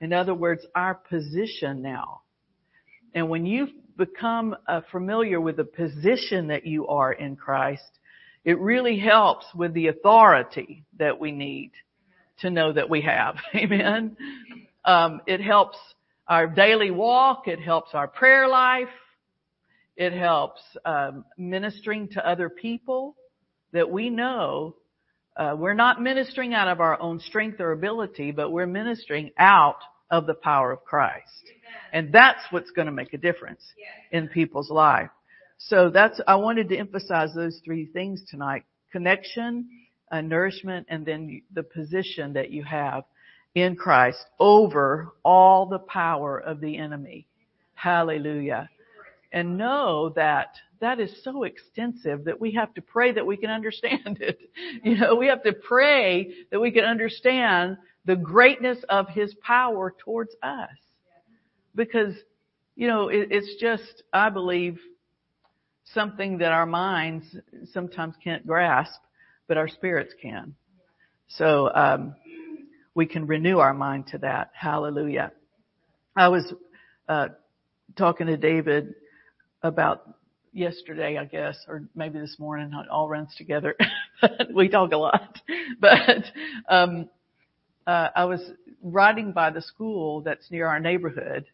In 0.00 0.12
other 0.12 0.34
words, 0.34 0.66
our 0.74 0.94
position 0.94 1.82
now. 1.82 2.22
And 3.14 3.28
when 3.28 3.44
you 3.44 3.68
become 4.00 4.56
uh, 4.66 4.80
familiar 4.90 5.40
with 5.40 5.58
the 5.58 5.64
position 5.64 6.48
that 6.48 6.66
you 6.66 6.88
are 6.88 7.12
in 7.12 7.36
Christ, 7.36 7.98
it 8.46 8.58
really 8.58 8.98
helps 8.98 9.44
with 9.54 9.74
the 9.74 9.88
authority 9.88 10.84
that 10.98 11.20
we 11.20 11.32
need 11.32 11.72
to 12.40 12.48
know 12.48 12.72
that 12.72 12.88
we 12.88 13.02
have. 13.02 13.36
Amen. 13.54 14.16
Um, 14.86 15.20
it 15.26 15.42
helps 15.42 15.76
our 16.26 16.46
daily 16.46 16.90
walk. 16.90 17.46
It 17.46 17.60
helps 17.60 17.90
our 17.92 18.08
prayer 18.08 18.48
life. 18.48 18.88
It 19.96 20.14
helps 20.14 20.62
um, 20.86 21.26
ministering 21.36 22.08
to 22.12 22.26
other 22.26 22.48
people 22.48 23.16
that 23.72 23.90
we 23.90 24.08
know 24.08 24.76
uh, 25.36 25.54
we're 25.56 25.74
not 25.74 26.00
ministering 26.00 26.54
out 26.54 26.68
of 26.68 26.80
our 26.80 27.00
own 27.00 27.20
strength 27.20 27.60
or 27.60 27.72
ability, 27.72 28.30
but 28.30 28.50
we're 28.50 28.66
ministering 28.66 29.30
out 29.38 29.78
of 30.10 30.26
the 30.26 30.34
power 30.34 30.72
of 30.72 30.84
Christ. 30.84 31.44
And 31.92 32.12
that's 32.12 32.40
what's 32.50 32.70
going 32.70 32.86
to 32.86 32.92
make 32.92 33.12
a 33.14 33.18
difference 33.18 33.62
in 34.12 34.28
people's 34.28 34.70
life. 34.70 35.10
So 35.58 35.90
that's, 35.90 36.20
I 36.26 36.36
wanted 36.36 36.68
to 36.70 36.76
emphasize 36.76 37.34
those 37.34 37.60
three 37.64 37.86
things 37.86 38.22
tonight. 38.28 38.64
Connection, 38.92 39.68
uh, 40.10 40.20
nourishment, 40.20 40.86
and 40.88 41.04
then 41.04 41.42
the 41.52 41.62
position 41.62 42.32
that 42.32 42.50
you 42.50 42.64
have 42.64 43.04
in 43.54 43.76
Christ 43.76 44.24
over 44.38 45.12
all 45.24 45.66
the 45.66 45.78
power 45.78 46.38
of 46.38 46.60
the 46.60 46.78
enemy. 46.78 47.26
Hallelujah. 47.74 48.70
And 49.32 49.58
know 49.58 50.12
that 50.16 50.54
that 50.80 50.98
is 50.98 51.12
so 51.22 51.44
extensive 51.44 52.24
that 52.24 52.40
we 52.40 52.52
have 52.52 52.72
to 52.74 52.82
pray 52.82 53.12
that 53.12 53.26
we 53.26 53.36
can 53.36 53.50
understand 53.50 54.18
it. 54.20 54.38
You 54.82 54.96
know, 54.96 55.14
we 55.14 55.26
have 55.26 55.42
to 55.44 55.52
pray 55.52 56.32
that 56.50 56.60
we 56.60 56.70
can 56.70 56.84
understand 56.84 57.76
the 58.10 58.16
greatness 58.16 58.78
of 58.88 59.08
His 59.08 59.32
power 59.40 59.94
towards 59.96 60.34
us. 60.42 60.68
Because, 61.76 62.12
you 62.74 62.88
know, 62.88 63.06
it, 63.06 63.28
it's 63.30 63.54
just, 63.60 64.02
I 64.12 64.30
believe, 64.30 64.80
something 65.94 66.38
that 66.38 66.50
our 66.50 66.66
minds 66.66 67.24
sometimes 67.72 68.16
can't 68.22 68.44
grasp, 68.44 69.00
but 69.46 69.56
our 69.56 69.68
spirits 69.68 70.12
can. 70.20 70.56
So, 71.28 71.72
um, 71.72 72.16
we 72.96 73.06
can 73.06 73.28
renew 73.28 73.58
our 73.58 73.72
mind 73.72 74.08
to 74.08 74.18
that. 74.18 74.50
Hallelujah. 74.54 75.30
I 76.16 76.26
was, 76.26 76.52
uh, 77.08 77.28
talking 77.96 78.26
to 78.26 78.36
David 78.36 78.94
about 79.62 80.16
yesterday, 80.52 81.16
I 81.16 81.26
guess, 81.26 81.56
or 81.68 81.84
maybe 81.94 82.18
this 82.18 82.34
morning. 82.40 82.72
It 82.74 82.88
all 82.88 83.08
runs 83.08 83.32
together. 83.38 83.76
we 84.52 84.68
talk 84.68 84.90
a 84.90 84.96
lot, 84.96 85.40
but 85.80 86.24
um, 86.68 87.08
uh, 87.86 88.08
I 88.14 88.24
was 88.24 88.40
riding 88.82 89.32
by 89.32 89.50
the 89.50 89.62
school 89.62 90.20
that's 90.20 90.50
near 90.50 90.66
our 90.66 90.80
neighborhood, 90.80 91.46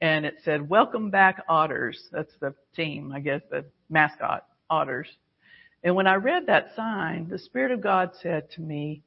and 0.00 0.24
it 0.24 0.36
said, 0.44 0.68
"Welcome 0.68 1.10
back, 1.10 1.42
Otters." 1.48 2.08
That's 2.12 2.32
the 2.40 2.54
team, 2.74 3.12
I 3.12 3.20
guess, 3.20 3.42
the 3.50 3.64
mascot, 3.88 4.46
Otters. 4.70 5.08
And 5.84 5.94
when 5.94 6.06
I 6.06 6.14
read 6.14 6.46
that 6.46 6.74
sign, 6.74 7.28
the 7.28 7.38
Spirit 7.38 7.72
of 7.72 7.80
God 7.80 8.10
said 8.22 8.50
to 8.52 8.60
me, 8.60 9.02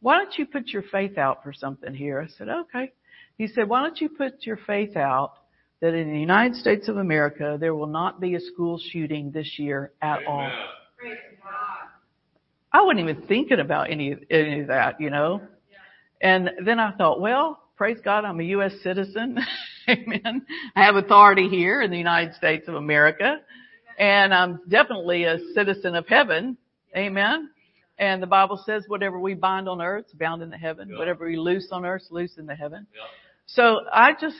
"Why 0.00 0.16
don't 0.18 0.36
you 0.38 0.46
put 0.46 0.68
your 0.68 0.82
faith 0.82 1.18
out 1.18 1.42
for 1.42 1.52
something 1.52 1.94
here?" 1.94 2.20
I 2.20 2.26
said, 2.26 2.48
"Okay." 2.48 2.92
He 3.38 3.46
said, 3.46 3.68
"Why 3.68 3.82
don't 3.82 4.00
you 4.00 4.08
put 4.08 4.46
your 4.46 4.58
faith 4.58 4.96
out?" 4.96 5.34
that 5.82 5.94
in 5.94 6.12
the 6.12 6.18
United 6.18 6.56
States 6.56 6.88
of 6.88 6.96
America, 6.96 7.56
there 7.58 7.74
will 7.74 7.88
not 7.88 8.20
be 8.20 8.36
a 8.36 8.40
school 8.40 8.78
shooting 8.92 9.32
this 9.32 9.58
year 9.58 9.90
at 10.00 10.18
Amen. 10.18 10.28
all. 10.28 10.50
I 12.72 12.82
wasn't 12.82 13.00
even 13.00 13.26
thinking 13.26 13.58
about 13.58 13.90
any, 13.90 14.14
any 14.30 14.60
of 14.60 14.68
that, 14.68 15.00
you 15.00 15.10
know. 15.10 15.42
And 16.22 16.50
then 16.64 16.78
I 16.78 16.92
thought, 16.92 17.20
well, 17.20 17.60
praise 17.76 17.98
God, 18.02 18.24
I'm 18.24 18.38
a 18.38 18.44
U.S. 18.44 18.72
citizen. 18.82 19.38
Amen. 19.88 20.46
I 20.76 20.84
have 20.84 20.94
authority 20.94 21.48
here 21.48 21.82
in 21.82 21.90
the 21.90 21.98
United 21.98 22.34
States 22.34 22.68
of 22.68 22.76
America. 22.76 23.38
And 23.98 24.32
I'm 24.32 24.60
definitely 24.68 25.24
a 25.24 25.38
citizen 25.54 25.96
of 25.96 26.06
heaven. 26.06 26.56
Amen. 26.96 27.50
And 27.98 28.22
the 28.22 28.28
Bible 28.28 28.62
says 28.64 28.84
whatever 28.86 29.18
we 29.18 29.34
bind 29.34 29.68
on 29.68 29.82
earth 29.82 30.06
is 30.06 30.14
bound 30.14 30.42
in 30.42 30.50
the 30.50 30.56
heaven. 30.56 30.90
Yeah. 30.90 30.98
Whatever 30.98 31.26
we 31.26 31.36
loose 31.36 31.68
on 31.72 31.84
earth 31.84 32.02
is 32.02 32.10
loose 32.10 32.36
in 32.38 32.46
the 32.46 32.54
heaven. 32.54 32.86
Yeah. 32.94 33.02
So 33.46 33.80
I 33.92 34.12
just 34.18 34.36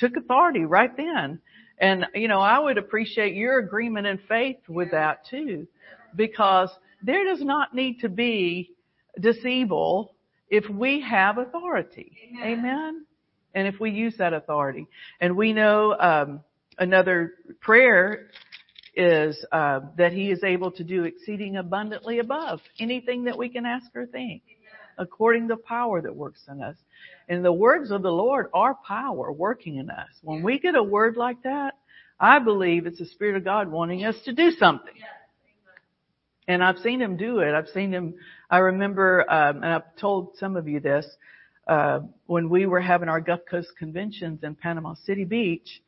took 0.00 0.16
authority 0.16 0.64
right 0.64 0.94
then. 0.96 1.40
And, 1.78 2.06
you 2.14 2.28
know, 2.28 2.40
I 2.40 2.58
would 2.58 2.78
appreciate 2.78 3.34
your 3.34 3.58
agreement 3.58 4.06
and 4.06 4.18
faith 4.26 4.56
with 4.68 4.92
that 4.92 5.26
too, 5.28 5.66
because 6.14 6.70
there 7.02 7.24
does 7.24 7.42
not 7.42 7.74
need 7.74 8.00
to 8.00 8.08
be 8.08 8.72
this 9.16 9.44
evil 9.44 10.15
if 10.48 10.68
we 10.68 11.00
have 11.00 11.38
authority. 11.38 12.16
Amen. 12.40 12.58
Amen? 12.58 13.06
And 13.54 13.66
if 13.66 13.80
we 13.80 13.90
use 13.90 14.16
that 14.18 14.32
authority. 14.32 14.86
And 15.20 15.36
we 15.36 15.52
know, 15.52 15.96
um, 15.98 16.40
another 16.78 17.34
prayer 17.60 18.28
is, 18.94 19.44
uh, 19.50 19.80
that 19.96 20.12
he 20.12 20.30
is 20.30 20.44
able 20.44 20.70
to 20.72 20.84
do 20.84 21.04
exceeding 21.04 21.56
abundantly 21.56 22.18
above 22.18 22.60
anything 22.78 23.24
that 23.24 23.38
we 23.38 23.48
can 23.48 23.64
ask 23.66 23.86
or 23.94 24.06
think 24.06 24.42
according 24.98 25.48
to 25.48 25.56
the 25.56 25.62
power 25.62 26.00
that 26.02 26.14
works 26.14 26.40
in 26.48 26.62
us. 26.62 26.76
And 27.28 27.44
the 27.44 27.52
words 27.52 27.90
of 27.90 28.02
the 28.02 28.10
Lord 28.10 28.46
are 28.54 28.76
power 28.86 29.32
working 29.32 29.76
in 29.76 29.90
us. 29.90 30.08
When 30.22 30.42
we 30.42 30.58
get 30.58 30.74
a 30.74 30.82
word 30.82 31.16
like 31.16 31.42
that, 31.42 31.74
I 32.18 32.38
believe 32.38 32.86
it's 32.86 32.98
the 32.98 33.06
Spirit 33.06 33.36
of 33.36 33.44
God 33.44 33.70
wanting 33.70 34.04
us 34.04 34.16
to 34.24 34.32
do 34.32 34.50
something. 34.52 34.94
And 36.48 36.62
I've 36.62 36.78
seen 36.78 37.00
him 37.00 37.16
do 37.16 37.40
it. 37.40 37.52
I've 37.52 37.68
seen 37.68 37.92
him, 37.92 38.14
I 38.50 38.58
remember, 38.58 39.28
um, 39.30 39.56
and 39.56 39.66
I've 39.66 39.96
told 39.96 40.36
some 40.38 40.56
of 40.56 40.68
you 40.68 40.80
this, 40.80 41.06
uh, 41.66 42.00
when 42.26 42.48
we 42.48 42.66
were 42.66 42.80
having 42.80 43.08
our 43.08 43.20
Gulf 43.20 43.40
Coast 43.50 43.68
conventions 43.78 44.44
in 44.44 44.54
Panama 44.54 44.94
City 45.04 45.24
Beach, 45.24 45.82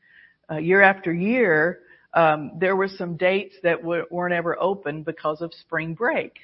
uh, 0.50 0.56
year 0.56 0.82
after 0.82 1.12
year, 1.12 1.80
um, 2.14 2.52
there 2.58 2.74
were 2.74 2.88
some 2.88 3.16
dates 3.16 3.54
that 3.62 3.80
w- 3.82 4.06
weren't 4.10 4.34
ever 4.34 4.60
open 4.60 5.02
because 5.02 5.40
of 5.40 5.52
spring 5.54 5.94
break. 5.94 6.38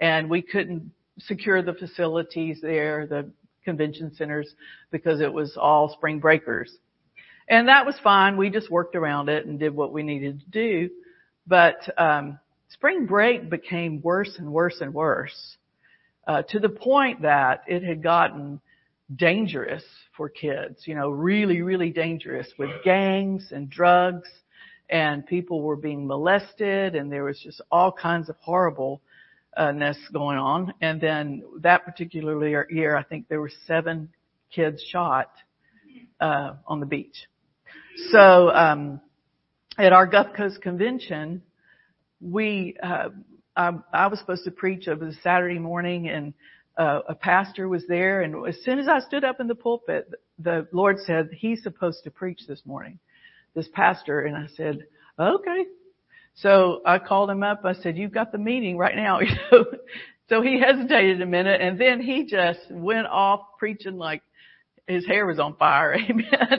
And 0.00 0.30
we 0.30 0.40
couldn't 0.42 0.90
secure 1.18 1.62
the 1.62 1.74
facilities 1.74 2.60
there, 2.62 3.06
the 3.06 3.30
convention 3.64 4.14
centers 4.14 4.54
because 4.90 5.20
it 5.20 5.32
was 5.32 5.56
all 5.56 5.92
spring 5.92 6.18
breakers. 6.18 6.72
And 7.48 7.68
that 7.68 7.84
was 7.84 7.96
fine. 8.02 8.36
We 8.36 8.48
just 8.50 8.70
worked 8.70 8.96
around 8.96 9.28
it 9.28 9.46
and 9.46 9.58
did 9.58 9.74
what 9.74 9.92
we 9.92 10.02
needed 10.02 10.40
to 10.40 10.46
do. 10.50 10.90
But 11.46 11.76
um, 12.00 12.38
spring 12.72 13.06
break 13.06 13.50
became 13.50 14.00
worse 14.02 14.34
and 14.38 14.52
worse 14.52 14.80
and 14.80 14.94
worse 14.94 15.56
uh, 16.26 16.42
to 16.42 16.58
the 16.58 16.68
point 16.68 17.22
that 17.22 17.62
it 17.66 17.82
had 17.82 18.02
gotten 18.02 18.60
dangerous 19.14 19.84
for 20.16 20.28
kids. 20.28 20.86
You 20.86 20.94
know, 20.94 21.10
really, 21.10 21.62
really 21.62 21.90
dangerous 21.90 22.48
with 22.58 22.70
gangs 22.84 23.48
and 23.52 23.68
drugs, 23.68 24.28
and 24.88 25.26
people 25.26 25.62
were 25.62 25.76
being 25.76 26.06
molested, 26.06 26.94
and 26.94 27.10
there 27.10 27.24
was 27.24 27.40
just 27.40 27.60
all 27.70 27.92
kinds 27.92 28.28
of 28.28 28.36
horribleness 28.40 29.00
going 30.12 30.38
on. 30.38 30.74
And 30.80 31.00
then 31.00 31.42
that 31.60 31.84
particular 31.84 32.66
year, 32.70 32.96
I 32.96 33.02
think 33.02 33.28
there 33.28 33.40
were 33.40 33.52
seven 33.66 34.10
kids 34.54 34.82
shot 34.90 35.30
uh, 36.20 36.54
on 36.66 36.80
the 36.80 36.86
beach. 36.86 37.26
So 38.10 38.50
um, 38.50 39.00
at 39.78 39.92
our 39.92 40.06
Gulf 40.06 40.28
Coast 40.36 40.62
convention, 40.62 41.42
we 42.22 42.76
uh, 42.82 43.08
I, 43.56 43.72
I 43.92 44.06
was 44.06 44.18
supposed 44.18 44.44
to 44.44 44.50
preach. 44.50 44.88
over 44.88 45.08
a 45.08 45.12
Saturday 45.22 45.58
morning, 45.58 46.08
and 46.08 46.32
uh, 46.78 47.00
a 47.08 47.14
pastor 47.14 47.68
was 47.68 47.84
there. 47.86 48.22
And 48.22 48.46
as 48.48 48.56
soon 48.64 48.78
as 48.78 48.88
I 48.88 49.00
stood 49.00 49.24
up 49.24 49.40
in 49.40 49.48
the 49.48 49.54
pulpit, 49.54 50.10
the 50.38 50.66
Lord 50.72 50.98
said 51.04 51.30
He's 51.32 51.62
supposed 51.62 52.04
to 52.04 52.10
preach 52.10 52.40
this 52.48 52.62
morning. 52.64 52.98
this 53.54 53.68
pastor. 53.72 54.20
And 54.20 54.36
I 54.36 54.46
said, 54.56 54.86
okay. 55.18 55.64
So 56.36 56.80
I 56.86 56.98
called 56.98 57.30
him 57.30 57.42
up. 57.42 57.64
I 57.64 57.74
said, 57.74 57.96
you've 57.98 58.12
got 58.12 58.32
the 58.32 58.38
meeting 58.38 58.76
right 58.76 58.96
now. 58.96 59.20
You 59.28 59.36
know? 59.50 59.64
So 60.28 60.40
he 60.40 60.58
hesitated 60.58 61.20
a 61.20 61.26
minute 61.26 61.60
and 61.60 61.78
then 61.78 62.00
he 62.00 62.24
just 62.24 62.60
went 62.70 63.06
off 63.06 63.40
preaching 63.58 63.98
like 63.98 64.22
his 64.86 65.04
hair 65.06 65.26
was 65.26 65.38
on 65.38 65.56
fire. 65.56 65.94
Amen. 66.08 66.58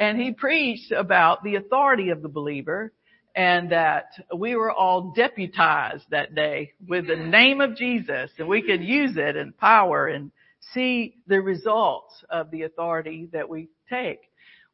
And 0.00 0.20
he 0.20 0.32
preached 0.32 0.90
about 0.90 1.44
the 1.44 1.54
authority 1.54 2.10
of 2.10 2.22
the 2.22 2.28
believer 2.28 2.92
and 3.34 3.70
that 3.72 4.12
we 4.36 4.54
were 4.54 4.70
all 4.70 5.12
deputized 5.16 6.04
that 6.10 6.34
day 6.34 6.72
with 6.86 7.06
the 7.08 7.16
name 7.16 7.60
of 7.60 7.76
Jesus 7.76 8.30
and 8.38 8.46
we 8.46 8.62
could 8.62 8.82
use 8.82 9.16
it 9.16 9.36
in 9.36 9.52
power 9.52 10.06
and 10.06 10.30
see 10.72 11.16
the 11.26 11.40
results 11.40 12.24
of 12.30 12.50
the 12.50 12.62
authority 12.62 13.28
that 13.32 13.48
we 13.48 13.68
take. 13.90 14.20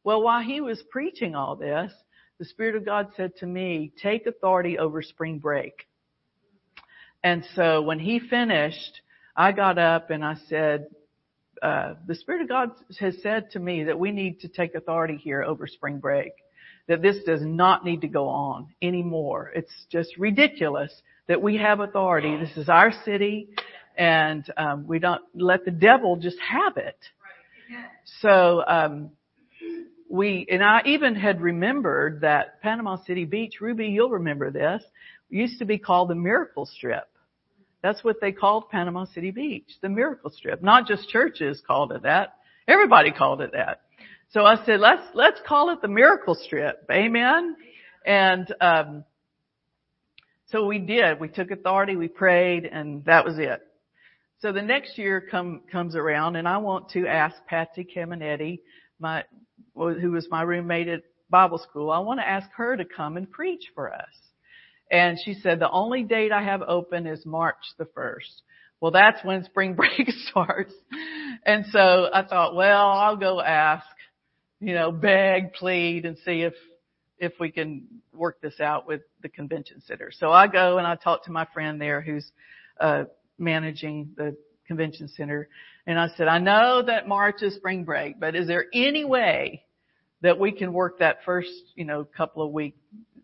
Well, 0.03 0.21
while 0.21 0.41
he 0.41 0.61
was 0.61 0.81
preaching 0.91 1.35
all 1.35 1.55
this, 1.55 1.91
the 2.39 2.45
Spirit 2.45 2.75
of 2.75 2.85
God 2.85 3.09
said 3.15 3.35
to 3.37 3.45
me, 3.45 3.91
take 4.01 4.25
authority 4.25 4.77
over 4.77 5.01
spring 5.01 5.39
break. 5.39 5.87
And 7.23 7.45
so 7.55 7.81
when 7.81 7.99
he 7.99 8.19
finished, 8.19 9.01
I 9.35 9.51
got 9.51 9.77
up 9.77 10.09
and 10.09 10.25
I 10.25 10.35
said, 10.47 10.87
uh, 11.61 11.93
the 12.07 12.15
Spirit 12.15 12.41
of 12.41 12.49
God 12.49 12.71
has 12.99 13.15
said 13.21 13.51
to 13.51 13.59
me 13.59 13.83
that 13.83 13.99
we 13.99 14.11
need 14.11 14.39
to 14.41 14.47
take 14.47 14.73
authority 14.73 15.17
here 15.17 15.43
over 15.43 15.67
spring 15.67 15.99
break. 15.99 16.31
That 16.87 17.01
this 17.01 17.17
does 17.25 17.41
not 17.41 17.85
need 17.85 18.01
to 18.01 18.07
go 18.07 18.27
on 18.27 18.73
anymore. 18.81 19.51
It's 19.55 19.71
just 19.89 20.17
ridiculous 20.17 20.91
that 21.27 21.41
we 21.41 21.57
have 21.57 21.79
authority. 21.79 22.37
This 22.37 22.57
is 22.57 22.67
our 22.67 22.91
city 23.05 23.49
and 23.97 24.45
um, 24.57 24.87
we 24.87 24.99
don't 24.99 25.21
let 25.33 25.65
the 25.65 25.71
devil 25.71 26.15
just 26.15 26.37
have 26.39 26.77
it. 26.77 26.97
So 28.21 28.63
um, 28.65 29.11
we 30.09 30.45
and 30.49 30.63
I 30.63 30.81
even 30.85 31.15
had 31.15 31.41
remembered 31.41 32.21
that 32.21 32.61
Panama 32.61 32.97
City 33.05 33.25
Beach, 33.25 33.61
Ruby, 33.61 33.87
you'll 33.87 34.09
remember 34.09 34.51
this, 34.51 34.83
used 35.29 35.59
to 35.59 35.65
be 35.65 35.77
called 35.77 36.09
the 36.09 36.15
Miracle 36.15 36.65
Strip. 36.65 37.07
That's 37.81 38.03
what 38.03 38.21
they 38.21 38.31
called 38.31 38.69
Panama 38.69 39.05
City 39.05 39.31
Beach, 39.31 39.69
the 39.81 39.89
Miracle 39.89 40.29
Strip. 40.29 40.61
Not 40.61 40.87
just 40.87 41.09
churches 41.09 41.61
called 41.65 41.91
it 41.91 42.03
that. 42.03 42.35
Everybody 42.67 43.11
called 43.11 43.41
it 43.41 43.53
that. 43.53 43.81
So 44.31 44.45
I 44.45 44.65
said, 44.65 44.79
let's, 44.79 45.03
let's 45.13 45.41
call 45.45 45.71
it 45.71 45.81
the 45.81 45.89
Miracle 45.89 46.35
Strip. 46.35 46.85
Amen. 46.89 47.57
And, 48.05 48.55
um, 48.61 49.03
so 50.47 50.65
we 50.65 50.79
did. 50.79 51.19
We 51.19 51.27
took 51.27 51.51
authority, 51.51 51.97
we 51.97 52.07
prayed, 52.07 52.63
and 52.65 53.03
that 53.05 53.25
was 53.25 53.37
it. 53.37 53.61
So 54.39 54.53
the 54.53 54.61
next 54.61 54.97
year 54.97 55.21
come, 55.29 55.61
comes 55.69 55.97
around 55.97 56.37
and 56.37 56.47
I 56.47 56.59
want 56.59 56.89
to 56.91 57.07
ask 57.07 57.35
Patsy 57.45 57.85
Caminetti, 57.85 58.59
my, 58.99 59.25
who 59.75 60.11
was 60.11 60.27
my 60.31 60.43
roommate 60.43 60.87
at 60.87 61.03
Bible 61.29 61.57
school, 61.57 61.91
I 61.91 61.99
want 61.99 62.21
to 62.21 62.27
ask 62.27 62.49
her 62.55 62.77
to 62.77 62.85
come 62.85 63.17
and 63.17 63.29
preach 63.29 63.65
for 63.75 63.93
us. 63.93 64.09
And 64.89 65.17
she 65.23 65.33
said, 65.35 65.59
the 65.59 65.69
only 65.69 66.03
date 66.03 66.31
I 66.31 66.43
have 66.43 66.61
open 66.61 67.05
is 67.05 67.25
March 67.25 67.55
the 67.77 67.85
1st. 67.85 68.41
Well, 68.79 68.91
that's 68.91 69.23
when 69.23 69.43
spring 69.43 69.73
break 69.75 70.09
starts. 70.29 70.73
And 71.45 71.65
so 71.71 72.07
I 72.13 72.23
thought, 72.23 72.55
well, 72.55 72.89
I'll 72.89 73.17
go 73.17 73.41
ask, 73.41 73.85
you 74.61 74.75
know, 74.75 74.91
beg, 74.91 75.53
plead 75.53 76.05
and 76.05 76.17
see 76.23 76.43
if, 76.43 76.53
if 77.17 77.33
we 77.39 77.51
can 77.51 77.87
work 78.13 78.39
this 78.41 78.59
out 78.61 78.87
with 78.87 79.01
the 79.21 79.29
convention 79.29 79.81
center. 79.85 80.11
So 80.11 80.31
I 80.31 80.47
go 80.47 80.77
and 80.77 80.85
I 80.85 80.95
talk 80.95 81.25
to 81.25 81.31
my 81.31 81.47
friend 81.53 81.81
there 81.81 81.99
who's, 81.99 82.31
uh, 82.79 83.05
managing 83.37 84.11
the 84.15 84.37
convention 84.67 85.07
center. 85.09 85.49
And 85.87 85.99
I 85.99 86.09
said, 86.15 86.27
I 86.27 86.37
know 86.37 86.83
that 86.85 87.07
March 87.07 87.41
is 87.41 87.55
spring 87.55 87.83
break, 87.83 88.19
but 88.19 88.35
is 88.35 88.47
there 88.47 88.67
any 88.71 89.03
way 89.03 89.65
that 90.21 90.39
we 90.39 90.51
can 90.51 90.71
work 90.71 90.99
that 90.99 91.17
first, 91.25 91.49
you 91.75 91.83
know, 91.83 92.05
couple 92.05 92.43
of 92.43 92.51
week 92.51 92.77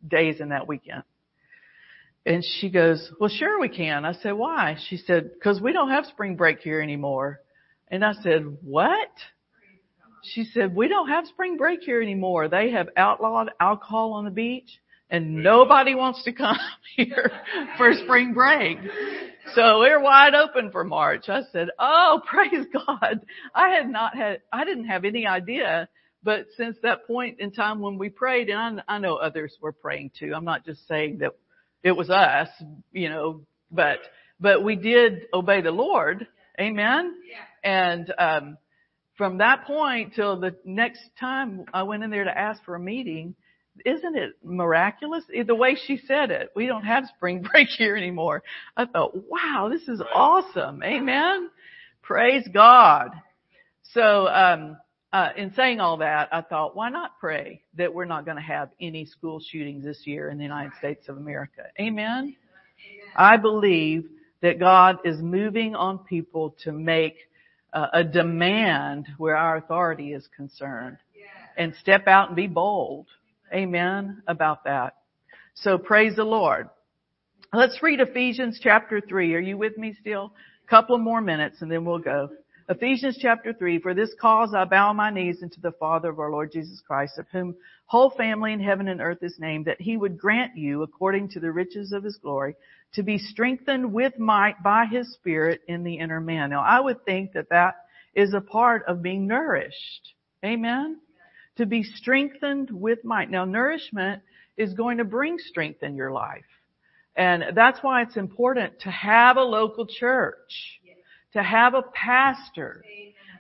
days 0.06 0.41
in 0.41 0.50
that 0.50 0.67
weekend? 0.67 1.04
And 2.26 2.43
she 2.60 2.69
goes, 2.69 3.10
well, 3.19 3.30
sure 3.30 3.60
we 3.60 3.69
can. 3.69 4.04
I 4.04 4.13
said, 4.13 4.34
why? 4.34 4.78
She 4.89 4.97
said, 4.97 5.32
cause 5.41 5.62
we 5.62 5.71
don't 5.71 5.91
have 5.91 6.06
spring 6.08 6.36
break 6.36 6.60
here 6.60 6.82
anymore. 6.82 7.39
And 7.89 8.04
I 8.04 8.13
said, 8.21 8.58
what? 8.63 9.12
She 10.34 10.46
said, 10.46 10.76
we 10.76 10.88
don't 10.88 11.10
have 11.10 11.28
spring 11.28 11.58
break 11.58 11.82
here 11.82 12.02
anymore. 12.02 12.48
They 12.48 12.72
have 12.72 12.90
outlawed 12.98 13.52
alcohol 13.60 14.13
on 14.13 14.26
the 14.26 14.32
beach 14.32 14.70
and 15.10 15.44
nobody 15.44 15.96
wants 15.96 16.24
to 16.26 16.34
come 16.34 16.58
here 16.96 17.32
for 17.78 17.94
spring 18.04 18.34
break. 18.34 18.78
So 19.56 19.80
we're 19.80 20.02
wide 20.02 20.36
open 20.36 20.72
for 20.72 20.84
March. 20.84 21.30
I 21.30 21.42
said, 21.52 21.70
oh, 21.80 22.22
praise 22.28 22.66
God. 22.74 23.22
I 23.54 23.70
had 23.70 23.90
not 23.90 24.16
had, 24.16 24.42
I 24.52 24.66
didn't 24.66 24.86
have 24.86 25.06
any 25.06 25.26
idea, 25.26 25.88
but 26.24 26.48
since 26.58 26.78
that 26.84 27.08
point 27.08 27.40
in 27.40 27.52
time 27.52 27.80
when 27.80 27.98
we 27.98 28.10
prayed, 28.10 28.50
and 28.50 28.82
I, 28.88 28.96
I 28.96 28.98
know 29.00 29.16
others 29.16 29.56
were 29.62 29.72
praying 29.72 30.12
too. 30.20 30.34
I'm 30.36 30.46
not 30.46 30.66
just 30.66 30.88
saying 30.88 31.20
that 31.20 31.32
it 31.84 31.94
was 31.94 32.10
us, 32.10 32.50
you 32.92 33.10
know, 33.10 33.42
but, 33.72 34.00
but 34.40 34.63
we 34.63 34.76
did 34.76 35.28
obey 35.34 35.62
the 35.62 35.72
Lord. 35.72 36.28
Amen. 36.60 37.16
And, 37.63 38.13
um, 38.18 38.58
from 39.17 39.39
that 39.39 39.65
point 39.65 40.13
till 40.13 40.39
the 40.39 40.56
next 40.63 41.01
time 41.19 41.65
I 41.73 41.84
went 41.84 42.03
in 42.03 42.12
there 42.12 42.23
to 42.23 42.38
ask 42.38 42.63
for 42.63 42.75
a 42.75 42.80
meeting, 42.80 43.36
isn't 43.86 44.15
it 44.15 44.34
miraculous? 44.43 45.23
The 45.27 45.56
way 45.56 45.75
she 45.75 45.97
said 46.08 46.32
it, 46.32 46.51
we 46.56 46.67
don't 46.67 46.84
have 46.84 47.06
spring 47.15 47.41
break 47.51 47.67
here 47.67 47.95
anymore. 47.95 48.43
I 48.75 48.86
thought, 48.86 49.13
wow, 49.30 49.69
this 49.71 49.88
is 49.88 50.01
awesome. 50.13 50.84
Amen. 50.84 51.49
Praise 52.03 52.47
God. 52.53 53.10
So, 53.93 54.27
um, 54.27 54.77
uh, 55.13 55.30
in 55.38 55.53
saying 55.53 55.80
all 55.80 55.97
that, 55.97 56.30
I 56.32 56.41
thought, 56.41 56.75
why 56.75 56.89
not 56.89 57.19
pray 57.19 57.62
that 57.75 57.93
we're 57.93 58.06
not 58.06 58.25
going 58.25 58.38
to 58.38 58.43
have 58.43 58.69
any 58.80 59.06
school 59.06 59.39
shootings 59.39 59.84
this 59.84 60.06
year 60.06 60.30
in 60.30 60.38
the 60.38 60.43
United 60.43 60.73
States 60.80 61.08
of 61.08 61.17
America? 61.17 61.63
Amen. 61.80 62.36
I 63.15 63.38
believe 63.38 64.10
that 64.41 64.60
God 64.60 64.97
is 65.06 65.19
moving 65.19 65.75
on 65.75 65.99
people 65.99 66.56
to 66.65 66.71
make 66.71 67.15
uh, 67.73 67.88
a 67.93 68.03
demand 68.03 69.08
where 69.17 69.36
our 69.36 69.58
authority 69.58 70.13
is 70.13 70.27
concerned 70.36 70.97
and 71.58 71.73
step 71.75 72.08
out 72.08 72.27
and 72.27 72.36
be 72.36 72.47
bold. 72.47 73.08
Amen 73.53 74.21
about 74.27 74.63
that. 74.65 74.95
So 75.53 75.77
praise 75.77 76.15
the 76.15 76.23
Lord. 76.23 76.69
Let's 77.53 77.82
read 77.82 77.99
Ephesians 77.99 78.60
chapter 78.62 79.01
3. 79.01 79.34
Are 79.36 79.39
you 79.39 79.58
with 79.58 79.77
me 79.77 79.95
still? 79.99 80.34
Couple 80.69 80.97
more 80.97 81.21
minutes 81.21 81.62
and 81.62 81.71
then 81.71 81.86
we'll 81.86 81.99
go. 81.99 82.30
Ephesians 82.69 83.17
chapter 83.21 83.53
3, 83.53 83.80
for 83.80 83.93
this 83.93 84.13
cause 84.19 84.53
I 84.53 84.65
bow 84.65 84.91
my 84.91 85.10
knees 85.10 85.41
unto 85.41 85.62
the 85.62 85.71
Father 85.71 86.10
of 86.10 86.19
our 86.19 86.30
Lord 86.30 86.51
Jesus 86.51 86.82
Christ, 86.86 87.17
of 87.17 87.25
whom 87.32 87.56
whole 87.86 88.10
family 88.10 88.51
in 88.51 88.60
heaven 88.60 88.89
and 88.89 88.99
earth 88.99 89.23
is 89.23 89.39
named, 89.39 89.65
that 89.65 89.80
he 89.80 89.95
would 89.95 90.17
grant 90.17 90.58
you, 90.58 90.84
according 90.84 91.30
to 91.30 91.39
the 91.39 91.49
riches 91.49 91.93
of 91.93 92.03
his 92.03 92.17
glory, 92.17 92.58
to 92.91 93.03
be 93.03 93.17
strengthened 93.17 93.93
with 93.93 94.19
might 94.19 94.62
by 94.62 94.86
his 94.86 95.13
Spirit 95.13 95.62
in 95.69 95.86
the 95.86 95.97
inner 95.97 96.19
man. 96.19 96.49
Now 96.49 96.62
I 96.62 96.82
would 96.82 97.06
think 97.06 97.32
that 97.34 97.49
that 97.51 97.75
is 98.13 98.34
a 98.34 98.41
part 98.41 98.84
of 98.86 99.01
being 99.01 99.27
nourished. 99.27 100.13
Amen? 100.43 100.99
To 101.56 101.65
be 101.65 101.84
strengthened 101.84 102.69
with 102.69 103.01
might. 103.06 103.32
Now 103.32 103.45
nourishment 103.45 104.23
is 104.58 104.73
going 104.73 104.97
to 104.97 105.06
bring 105.06 105.38
strength 105.39 105.84
in 105.84 105.95
your 105.95 106.12
life. 106.12 106.43
And 107.15 107.56
that's 107.56 107.82
why 107.82 108.01
it's 108.01 108.17
important 108.17 108.82
to 108.82 108.91
have 108.91 109.38
a 109.38 109.41
local 109.41 109.88
church 109.88 110.82
to 111.38 111.43
have 111.43 111.73
a 111.73 111.82
pastor 111.82 112.84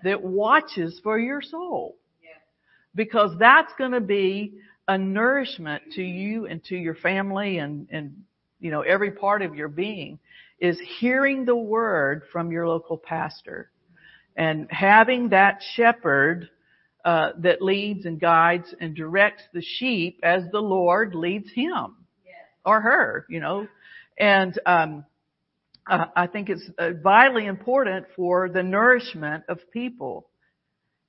that 0.03 0.21
watches 0.23 0.99
for 1.03 1.19
your 1.19 1.41
soul. 1.41 1.97
Because 2.95 3.37
that's 3.37 3.71
going 3.77 3.91
to 3.91 4.01
be 4.01 4.53
a 4.87 4.97
nourishment 4.97 5.83
to 5.95 6.01
you 6.01 6.45
and 6.47 6.63
to 6.65 6.75
your 6.75 6.95
family 6.95 7.57
and, 7.57 7.87
and, 7.91 8.23
you 8.59 8.71
know, 8.71 8.81
every 8.81 9.11
part 9.11 9.41
of 9.41 9.55
your 9.55 9.67
being 9.67 10.19
is 10.59 10.79
hearing 10.99 11.45
the 11.45 11.55
word 11.55 12.23
from 12.31 12.51
your 12.51 12.67
local 12.67 12.97
pastor 12.97 13.69
and 14.35 14.67
having 14.71 15.29
that 15.29 15.61
shepherd 15.75 16.49
uh, 17.05 17.31
that 17.39 17.61
leads 17.61 18.05
and 18.05 18.19
guides 18.19 18.73
and 18.79 18.95
directs 18.95 19.43
the 19.53 19.61
sheep 19.61 20.19
as 20.23 20.43
the 20.51 20.59
Lord 20.59 21.15
leads 21.15 21.51
him 21.51 21.95
or 22.65 22.81
her, 22.81 23.25
you 23.29 23.39
know. 23.39 23.67
And 24.19 24.59
um, 24.65 25.05
uh, 25.89 26.05
I 26.15 26.27
think 26.27 26.49
it's 26.49 26.69
uh, 26.77 26.91
vitally 27.01 27.45
important 27.45 28.07
for 28.15 28.49
the 28.49 28.63
nourishment 28.63 29.43
of 29.49 29.59
people. 29.71 30.27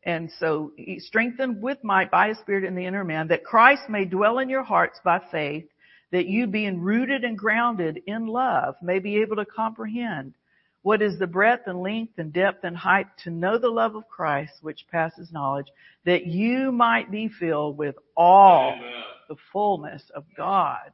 And 0.05 0.31
so 0.39 0.73
strengthened 0.99 1.61
with 1.61 1.83
might 1.83 2.11
by 2.11 2.29
his 2.29 2.39
spirit 2.39 2.65
in 2.65 2.75
the 2.75 2.87
inner 2.87 3.05
man 3.05 3.29
that 3.29 3.45
Christ 3.45 3.83
may 3.89 4.05
dwell 4.05 4.39
in 4.39 4.49
your 4.49 4.63
hearts 4.63 5.01
by 5.05 5.21
faith 5.31 5.67
that 6.13 6.27
you 6.27 6.47
being 6.47 6.81
rooted 6.81 7.25
and 7.25 7.37
grounded 7.37 8.01
in 8.07 8.27
love 8.27 8.77
may 8.81 8.99
be 9.01 9.19
able 9.19 9.37
to 9.37 9.45
comprehend 9.45 10.35
what 10.83 11.03
is 11.03 11.19
the 11.19 11.27
breadth 11.27 11.67
and 11.67 11.83
length 11.83 12.15
and 12.19 12.33
depth 12.33 12.65
and 12.65 12.77
height 12.77 13.07
to 13.25 13.31
know 13.31 13.59
the 13.59 13.69
love 13.69 13.95
of 13.95 14.09
Christ 14.09 14.53
which 14.63 14.87
passes 14.91 15.33
knowledge 15.33 15.67
that 16.07 16.27
you 16.27 16.73
might 16.73 17.11
be 17.11 17.29
filled 17.29 17.77
with 17.77 17.97
all 18.17 18.73
Amen. 18.73 19.03
the 19.29 19.37
fullness 19.53 20.03
of 20.15 20.25
God. 20.37 20.93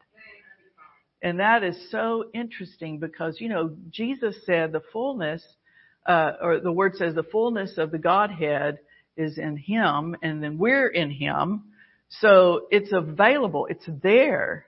And 1.24 1.40
that 1.40 1.64
is 1.64 1.90
so 1.90 2.26
interesting 2.34 2.98
because, 2.98 3.40
you 3.40 3.48
know, 3.48 3.74
Jesus 3.88 4.36
said 4.44 4.72
the 4.72 4.82
fullness, 4.92 5.42
uh, 6.04 6.32
or 6.38 6.60
the 6.60 6.70
word 6.70 6.96
says 6.96 7.14
the 7.14 7.22
fullness 7.22 7.78
of 7.78 7.90
the 7.90 7.98
Godhead 7.98 8.78
is 9.16 9.38
in 9.38 9.56
Him 9.56 10.16
and 10.20 10.42
then 10.42 10.58
we're 10.58 10.86
in 10.86 11.10
Him. 11.10 11.64
So 12.20 12.66
it's 12.70 12.92
available. 12.92 13.66
It's 13.70 13.88
there. 14.02 14.66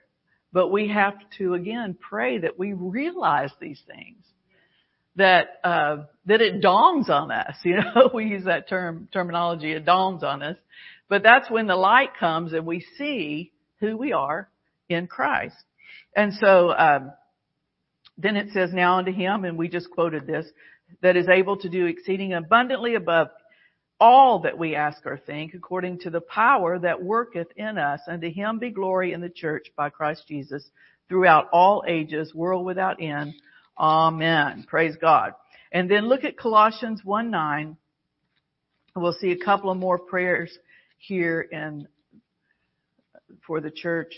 But 0.51 0.69
we 0.69 0.87
have 0.87 1.13
to 1.37 1.53
again 1.53 1.95
pray 1.95 2.39
that 2.39 2.57
we 2.57 2.73
realize 2.73 3.51
these 3.61 3.81
things. 3.85 4.25
That, 5.15 5.59
uh, 5.63 6.05
that 6.25 6.41
it 6.41 6.59
dawns 6.61 7.07
on 7.07 7.31
us. 7.31 7.55
You 7.63 7.75
know, 7.75 8.09
we 8.11 8.25
use 8.25 8.45
that 8.45 8.67
term, 8.67 9.09
terminology, 9.13 9.73
it 9.73 9.85
dawns 9.85 10.23
on 10.23 10.41
us. 10.41 10.57
But 11.07 11.21
that's 11.21 11.51
when 11.51 11.67
the 11.67 11.75
light 11.75 12.17
comes 12.19 12.53
and 12.53 12.65
we 12.65 12.83
see 12.97 13.51
who 13.79 13.95
we 13.95 14.11
are 14.13 14.49
in 14.89 15.05
Christ. 15.05 15.55
And 16.17 16.33
so, 16.33 16.71
um, 16.71 17.13
then 18.17 18.35
it 18.35 18.49
says 18.51 18.71
now 18.73 18.97
unto 18.97 19.13
him, 19.13 19.45
and 19.45 19.55
we 19.55 19.69
just 19.69 19.91
quoted 19.91 20.25
this, 20.25 20.47
that 21.01 21.15
is 21.15 21.29
able 21.29 21.57
to 21.57 21.69
do 21.69 21.85
exceeding 21.85 22.33
abundantly 22.33 22.95
above 22.95 23.27
all 23.99 24.39
that 24.39 24.57
we 24.57 24.75
ask 24.75 25.05
or 25.05 25.17
think 25.17 25.53
according 25.53 25.99
to 25.99 26.09
the 26.09 26.21
power 26.21 26.79
that 26.79 27.03
worketh 27.03 27.47
in 27.55 27.77
us. 27.77 27.99
Unto 28.07 28.31
him 28.31 28.57
be 28.57 28.71
glory 28.71 29.13
in 29.13 29.21
the 29.21 29.29
church 29.29 29.67
by 29.75 29.89
Christ 29.89 30.23
Jesus 30.27 30.67
throughout 31.07 31.49
all 31.51 31.83
ages, 31.87 32.33
world 32.33 32.65
without 32.65 33.01
end. 33.01 33.35
Amen. 33.77 34.65
Praise 34.67 34.95
God. 34.99 35.33
And 35.71 35.89
then 35.89 36.07
look 36.07 36.23
at 36.23 36.35
Colossians 36.35 37.01
1 37.03 37.29
9. 37.29 37.77
We'll 38.95 39.13
see 39.13 39.31
a 39.31 39.45
couple 39.45 39.69
of 39.69 39.77
more 39.77 39.99
prayers 39.99 40.51
here 40.97 41.41
in 41.41 41.87
for 43.45 43.61
the 43.61 43.69
church 43.69 44.15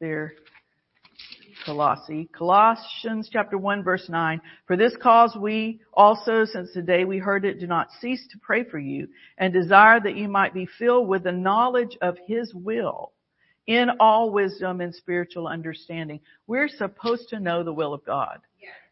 there. 0.00 0.34
Colossae. 1.64 2.28
Colossians 2.36 3.28
chapter 3.32 3.58
1 3.58 3.82
verse 3.82 4.08
9. 4.08 4.40
For 4.66 4.76
this 4.76 4.96
cause 5.02 5.36
we 5.40 5.80
also, 5.92 6.44
since 6.44 6.72
the 6.74 6.82
day 6.82 7.04
we 7.04 7.18
heard 7.18 7.44
it, 7.44 7.60
do 7.60 7.66
not 7.66 7.90
cease 8.00 8.26
to 8.30 8.38
pray 8.38 8.64
for 8.64 8.78
you 8.78 9.08
and 9.38 9.52
desire 9.52 10.00
that 10.00 10.16
you 10.16 10.28
might 10.28 10.54
be 10.54 10.68
filled 10.78 11.08
with 11.08 11.24
the 11.24 11.32
knowledge 11.32 11.96
of 12.02 12.16
His 12.26 12.52
will 12.54 13.12
in 13.66 13.90
all 14.00 14.30
wisdom 14.30 14.80
and 14.80 14.94
spiritual 14.94 15.48
understanding. 15.48 16.20
We're 16.46 16.68
supposed 16.68 17.28
to 17.30 17.40
know 17.40 17.62
the 17.64 17.72
will 17.72 17.94
of 17.94 18.04
God. 18.04 18.40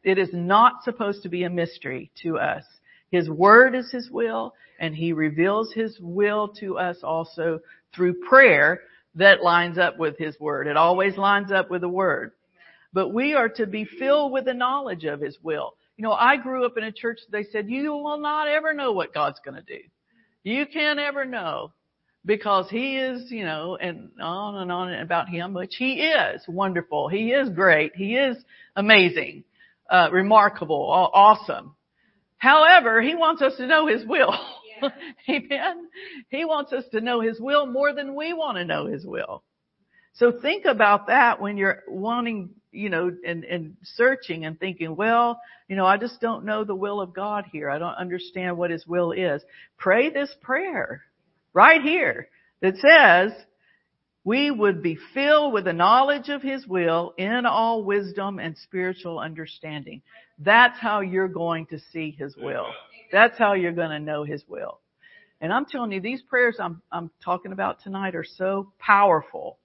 It 0.02 0.18
is 0.18 0.30
not 0.32 0.84
supposed 0.84 1.22
to 1.22 1.28
be 1.28 1.44
a 1.44 1.50
mystery 1.50 2.10
to 2.22 2.38
us. 2.38 2.64
His 3.10 3.30
word 3.30 3.74
is 3.74 3.90
His 3.90 4.10
will 4.10 4.54
and 4.80 4.94
He 4.94 5.12
reveals 5.12 5.72
His 5.72 5.98
will 6.00 6.48
to 6.60 6.78
us 6.78 6.98
also 7.02 7.60
through 7.94 8.20
prayer 8.28 8.80
that 9.14 9.42
lines 9.42 9.78
up 9.78 9.98
with 9.98 10.18
His 10.18 10.38
word. 10.40 10.66
It 10.66 10.76
always 10.76 11.16
lines 11.16 11.52
up 11.52 11.70
with 11.70 11.82
the 11.82 11.88
word 11.88 12.32
but 12.94 13.08
we 13.08 13.34
are 13.34 13.48
to 13.48 13.66
be 13.66 13.84
filled 13.84 14.32
with 14.32 14.44
the 14.44 14.54
knowledge 14.54 15.04
of 15.04 15.20
His 15.20 15.36
will. 15.42 15.74
You 15.96 16.04
know, 16.04 16.12
I 16.12 16.36
grew 16.36 16.64
up 16.64 16.78
in 16.78 16.84
a 16.84 16.92
church 16.92 17.18
that 17.28 17.36
they 17.36 17.50
said, 17.50 17.68
you 17.68 17.92
will 17.92 18.18
not 18.18 18.48
ever 18.48 18.72
know 18.72 18.92
what 18.92 19.12
God's 19.12 19.40
going 19.44 19.56
to 19.56 19.62
do. 19.62 19.82
You 20.44 20.64
can't 20.66 21.00
ever 21.00 21.24
know 21.24 21.72
because 22.24 22.70
He 22.70 22.96
is, 22.96 23.30
you 23.30 23.44
know, 23.44 23.76
and 23.76 24.10
on 24.22 24.56
and 24.56 24.70
on 24.70 24.94
about 24.94 25.28
Him, 25.28 25.54
which 25.54 25.74
He 25.76 26.02
is 26.02 26.42
wonderful. 26.46 27.08
He 27.08 27.32
is 27.32 27.48
great. 27.48 27.96
He 27.96 28.14
is 28.14 28.36
amazing, 28.76 29.44
uh, 29.90 30.08
remarkable, 30.12 31.10
awesome. 31.12 31.74
However, 32.38 33.02
He 33.02 33.16
wants 33.16 33.42
us 33.42 33.56
to 33.56 33.66
know 33.66 33.88
His 33.88 34.06
will. 34.06 34.34
Amen. 35.28 35.88
He 36.28 36.44
wants 36.44 36.72
us 36.72 36.84
to 36.92 37.00
know 37.00 37.20
His 37.20 37.40
will 37.40 37.66
more 37.66 37.92
than 37.92 38.14
we 38.14 38.32
want 38.32 38.56
to 38.58 38.64
know 38.64 38.86
His 38.86 39.04
will. 39.04 39.42
So 40.14 40.30
think 40.30 40.64
about 40.64 41.08
that 41.08 41.40
when 41.40 41.56
you're 41.56 41.82
wanting 41.88 42.50
you 42.74 42.90
know, 42.90 43.10
and, 43.26 43.44
and 43.44 43.76
searching 43.82 44.44
and 44.44 44.58
thinking, 44.58 44.96
well, 44.96 45.40
you 45.68 45.76
know, 45.76 45.86
I 45.86 45.96
just 45.96 46.20
don't 46.20 46.44
know 46.44 46.64
the 46.64 46.74
will 46.74 47.00
of 47.00 47.14
God 47.14 47.44
here. 47.50 47.70
I 47.70 47.78
don't 47.78 47.94
understand 47.94 48.56
what 48.56 48.70
His 48.70 48.86
will 48.86 49.12
is. 49.12 49.42
Pray 49.78 50.10
this 50.10 50.34
prayer 50.42 51.02
right 51.52 51.80
here 51.80 52.28
that 52.60 52.74
says, 52.76 53.32
we 54.24 54.50
would 54.50 54.82
be 54.82 54.98
filled 55.12 55.52
with 55.52 55.64
the 55.64 55.72
knowledge 55.72 56.30
of 56.30 56.42
His 56.42 56.66
will 56.66 57.14
in 57.18 57.44
all 57.46 57.84
wisdom 57.84 58.38
and 58.38 58.56
spiritual 58.56 59.18
understanding. 59.18 60.02
That's 60.38 60.78
how 60.78 61.00
you're 61.00 61.28
going 61.28 61.66
to 61.66 61.78
see 61.92 62.16
His 62.18 62.34
will. 62.36 62.66
That's 63.12 63.38
how 63.38 63.52
you're 63.52 63.72
going 63.72 63.90
to 63.90 64.00
know 64.00 64.24
His 64.24 64.42
will. 64.48 64.80
And 65.40 65.52
I'm 65.52 65.66
telling 65.66 65.92
you, 65.92 66.00
these 66.00 66.22
prayers 66.22 66.56
I'm, 66.58 66.80
I'm 66.90 67.10
talking 67.22 67.52
about 67.52 67.82
tonight 67.82 68.14
are 68.14 68.24
so 68.24 68.72
powerful 68.78 69.58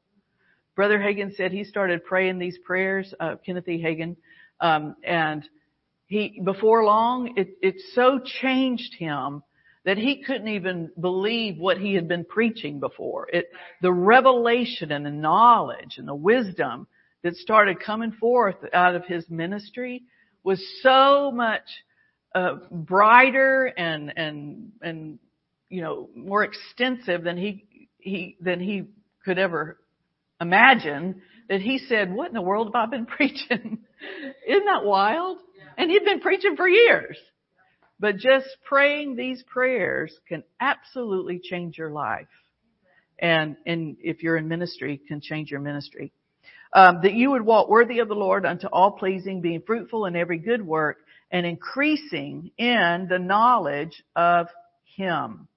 Brother 0.80 0.98
Hagin 0.98 1.36
said 1.36 1.52
he 1.52 1.66
started 1.66 2.06
praying 2.06 2.40
these 2.40 2.58
prayers, 2.60 3.14
uh, 3.20 3.36
Kenneth 3.46 3.68
E. 3.68 3.84
Hagin, 3.84 4.16
um, 4.62 4.96
and 5.04 5.44
he, 6.06 6.40
before 6.42 6.86
long, 6.86 7.34
it, 7.36 7.50
it 7.62 7.76
so 7.94 8.22
changed 8.24 8.94
him 8.98 9.44
that 9.84 9.98
he 9.98 10.24
couldn't 10.24 10.48
even 10.48 10.90
believe 10.98 11.58
what 11.58 11.80
he 11.80 11.96
had 11.96 12.08
been 12.08 12.24
preaching 12.24 12.80
before. 12.80 13.28
It, 13.28 13.48
the 13.82 13.92
revelation 13.92 14.94
and 14.94 15.06
the 15.06 15.12
knowledge 15.12 15.98
and 15.98 16.08
the 16.08 16.16
wisdom 16.16 16.88
that 17.24 17.36
started 17.36 17.82
coming 17.82 18.14
forth 18.14 18.56
out 18.72 18.96
of 18.96 19.04
his 19.06 19.30
ministry 19.30 20.04
was 20.46 20.66
so 20.82 21.30
much 21.30 21.68
uh, 22.34 22.54
brighter 22.72 23.66
and 23.66 24.14
and 24.16 24.72
and 24.82 25.20
you 25.68 25.82
know 25.82 26.10
more 26.16 26.46
extensive 26.46 27.26
than 27.26 27.36
he 27.36 27.66
he 27.98 28.38
than 28.40 28.62
he 28.62 28.86
could 29.26 29.38
ever 29.38 29.78
imagine 30.40 31.22
that 31.50 31.62
he 31.62 31.78
said, 31.80 32.14
what 32.14 32.28
in 32.28 32.34
the 32.34 32.42
world 32.42 32.68
have 32.68 32.76
I 32.76 32.86
been 32.86 33.06
preaching? 33.18 33.80
Isn't 34.48 34.66
that 34.66 34.86
wild? 34.86 35.40
And 35.78 35.90
he'd 35.90 36.06
been 36.06 36.20
preaching 36.20 36.56
for 36.56 36.68
years. 36.68 37.18
But 38.00 38.18
just 38.18 38.48
praying 38.66 39.16
these 39.16 39.44
prayers 39.44 40.14
can 40.28 40.44
absolutely 40.60 41.42
change 41.44 41.78
your 41.78 41.92
life. 41.92 42.28
And, 43.20 43.58
and 43.66 43.98
if 44.02 44.24
you're 44.24 44.38
in 44.38 44.48
ministry, 44.48 45.02
can 45.06 45.20
change 45.20 45.52
your 45.52 45.60
ministry. 45.60 46.14
Um, 46.72 47.00
that 47.04 47.14
you 47.14 47.32
would 47.32 47.42
walk 47.42 47.68
worthy 47.68 48.00
of 48.00 48.08
the 48.08 48.14
Lord 48.14 48.46
unto 48.46 48.68
all 48.68 48.92
pleasing, 48.92 49.42
being 49.42 49.64
fruitful 49.66 50.06
in 50.06 50.16
every 50.16 50.38
good 50.38 50.66
work 50.66 50.98
and 51.32 51.46
increasing 51.46 52.52
in 52.58 53.08
the 53.10 53.20
knowledge 53.20 54.04
of 54.16 54.48
Him. 54.96 55.48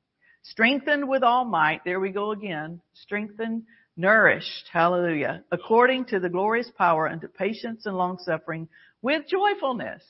Strengthened 0.42 1.08
with 1.08 1.22
all 1.22 1.44
might, 1.44 1.84
there 1.84 2.00
we 2.00 2.10
go 2.10 2.32
again, 2.32 2.80
strengthened 2.94 3.62
nourished, 3.96 4.68
hallelujah, 4.72 5.44
according 5.52 6.06
to 6.06 6.18
the 6.18 6.28
glorious 6.28 6.70
power 6.76 7.08
unto 7.08 7.28
patience 7.28 7.86
and 7.86 7.96
long 7.96 8.18
suffering 8.18 8.68
with 9.02 9.26
joyfulness. 9.28 10.02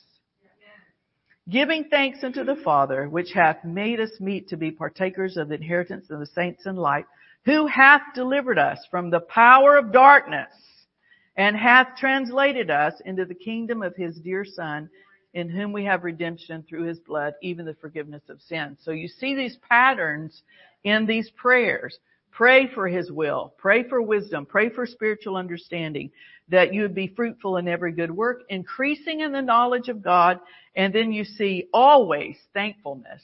Giving 1.48 1.84
thanks 1.90 2.22
unto 2.22 2.44
the 2.44 2.56
Father, 2.56 3.08
which 3.08 3.32
hath 3.34 3.64
made 3.64 3.98
us 3.98 4.20
meet 4.20 4.48
to 4.48 4.56
be 4.56 4.70
partakers 4.70 5.36
of 5.36 5.48
the 5.48 5.56
inheritance 5.56 6.08
of 6.10 6.20
the 6.20 6.26
saints 6.26 6.66
in 6.66 6.76
light, 6.76 7.04
who 7.44 7.66
hath 7.66 8.02
delivered 8.14 8.58
us 8.58 8.78
from 8.90 9.10
the 9.10 9.20
power 9.20 9.76
of 9.76 9.92
darkness 9.92 10.52
and 11.36 11.56
hath 11.56 11.96
translated 11.98 12.70
us 12.70 12.94
into 13.04 13.24
the 13.24 13.34
kingdom 13.34 13.82
of 13.82 13.96
his 13.96 14.16
dear 14.20 14.44
son, 14.44 14.88
in 15.34 15.48
whom 15.48 15.72
we 15.72 15.84
have 15.84 16.04
redemption 16.04 16.64
through 16.68 16.84
his 16.84 16.98
blood, 16.98 17.34
even 17.42 17.64
the 17.64 17.74
forgiveness 17.74 18.22
of 18.28 18.40
sins. 18.42 18.78
So 18.82 18.90
you 18.90 19.08
see 19.08 19.34
these 19.34 19.56
patterns 19.68 20.42
in 20.84 21.06
these 21.06 21.30
prayers. 21.30 21.98
Pray 22.32 22.66
for 22.72 22.88
His 22.88 23.12
will. 23.12 23.52
Pray 23.58 23.86
for 23.88 24.00
wisdom. 24.00 24.46
Pray 24.46 24.70
for 24.70 24.86
spiritual 24.86 25.36
understanding 25.36 26.10
that 26.48 26.72
you 26.72 26.82
would 26.82 26.94
be 26.94 27.12
fruitful 27.14 27.58
in 27.58 27.68
every 27.68 27.92
good 27.92 28.10
work, 28.10 28.42
increasing 28.48 29.20
in 29.20 29.32
the 29.32 29.42
knowledge 29.42 29.88
of 29.88 30.02
God. 30.02 30.40
And 30.74 30.94
then 30.94 31.12
you 31.12 31.24
see 31.24 31.68
always 31.72 32.36
thankfulness. 32.54 33.22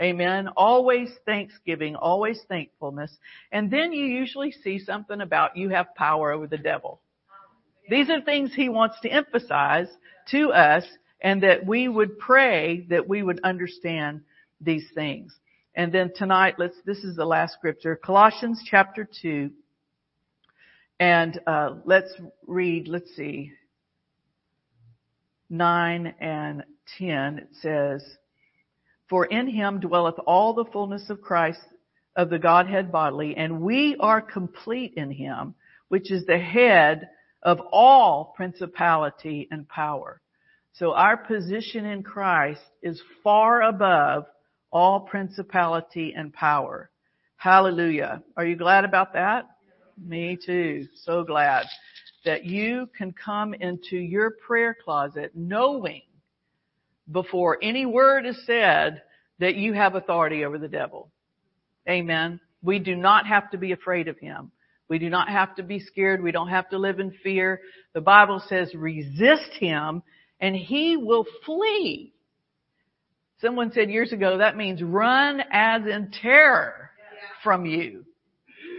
Amen. 0.00 0.48
Always 0.56 1.10
thanksgiving, 1.26 1.96
always 1.96 2.40
thankfulness. 2.48 3.14
And 3.52 3.70
then 3.70 3.92
you 3.92 4.06
usually 4.06 4.52
see 4.52 4.78
something 4.78 5.20
about 5.20 5.56
you 5.56 5.68
have 5.70 5.94
power 5.94 6.30
over 6.30 6.46
the 6.46 6.56
devil. 6.56 7.00
These 7.90 8.08
are 8.08 8.20
things 8.20 8.54
he 8.54 8.68
wants 8.68 8.96
to 9.02 9.08
emphasize 9.10 9.88
to 10.30 10.52
us 10.52 10.84
and 11.20 11.42
that 11.42 11.66
we 11.66 11.88
would 11.88 12.18
pray 12.18 12.86
that 12.90 13.08
we 13.08 13.22
would 13.22 13.40
understand 13.42 14.22
these 14.60 14.86
things. 14.94 15.34
And 15.74 15.92
then 15.92 16.12
tonight, 16.14 16.54
let's, 16.58 16.76
this 16.84 16.98
is 16.98 17.16
the 17.16 17.24
last 17.24 17.54
scripture, 17.54 17.96
Colossians 17.96 18.62
chapter 18.68 19.08
2. 19.22 19.50
And, 21.00 21.40
uh, 21.46 21.74
let's 21.84 22.12
read, 22.46 22.88
let's 22.88 23.14
see, 23.14 23.52
9 25.50 26.14
and 26.20 26.64
10. 26.98 27.38
It 27.38 27.48
says, 27.60 28.04
For 29.08 29.24
in 29.26 29.46
him 29.46 29.80
dwelleth 29.80 30.18
all 30.26 30.54
the 30.54 30.64
fullness 30.64 31.08
of 31.10 31.22
Christ, 31.22 31.60
of 32.16 32.30
the 32.30 32.38
Godhead 32.38 32.90
bodily, 32.90 33.36
and 33.36 33.60
we 33.60 33.96
are 34.00 34.20
complete 34.20 34.94
in 34.96 35.12
him, 35.12 35.54
which 35.86 36.10
is 36.10 36.26
the 36.26 36.38
head 36.38 37.08
of 37.42 37.60
all 37.70 38.32
principality 38.36 39.46
and 39.52 39.68
power. 39.68 40.20
So 40.78 40.92
our 40.92 41.16
position 41.16 41.84
in 41.86 42.04
Christ 42.04 42.60
is 42.82 43.02
far 43.24 43.62
above 43.62 44.26
all 44.70 45.00
principality 45.00 46.14
and 46.16 46.32
power. 46.32 46.88
Hallelujah. 47.36 48.22
Are 48.36 48.44
you 48.44 48.54
glad 48.54 48.84
about 48.84 49.14
that? 49.14 49.46
Me 50.00 50.38
too. 50.44 50.86
So 51.02 51.24
glad 51.24 51.66
that 52.24 52.44
you 52.44 52.88
can 52.96 53.12
come 53.12 53.54
into 53.54 53.96
your 53.96 54.30
prayer 54.46 54.76
closet 54.84 55.32
knowing 55.34 56.02
before 57.10 57.58
any 57.60 57.84
word 57.84 58.24
is 58.24 58.40
said 58.46 59.02
that 59.40 59.56
you 59.56 59.72
have 59.72 59.96
authority 59.96 60.44
over 60.44 60.58
the 60.58 60.68
devil. 60.68 61.10
Amen. 61.88 62.38
We 62.62 62.78
do 62.78 62.94
not 62.94 63.26
have 63.26 63.50
to 63.50 63.58
be 63.58 63.72
afraid 63.72 64.06
of 64.06 64.18
him. 64.20 64.52
We 64.88 65.00
do 65.00 65.10
not 65.10 65.28
have 65.28 65.56
to 65.56 65.64
be 65.64 65.80
scared. 65.80 66.22
We 66.22 66.32
don't 66.32 66.48
have 66.48 66.68
to 66.70 66.78
live 66.78 67.00
in 67.00 67.10
fear. 67.24 67.62
The 67.94 68.00
Bible 68.00 68.40
says 68.48 68.72
resist 68.74 69.50
him 69.58 70.02
and 70.40 70.54
he 70.54 70.96
will 70.96 71.26
flee. 71.44 72.12
Someone 73.40 73.72
said 73.72 73.90
years 73.90 74.12
ago 74.12 74.38
that 74.38 74.56
means 74.56 74.82
run 74.82 75.42
as 75.50 75.82
in 75.86 76.10
terror 76.10 76.90
from 77.42 77.66
you. 77.66 78.04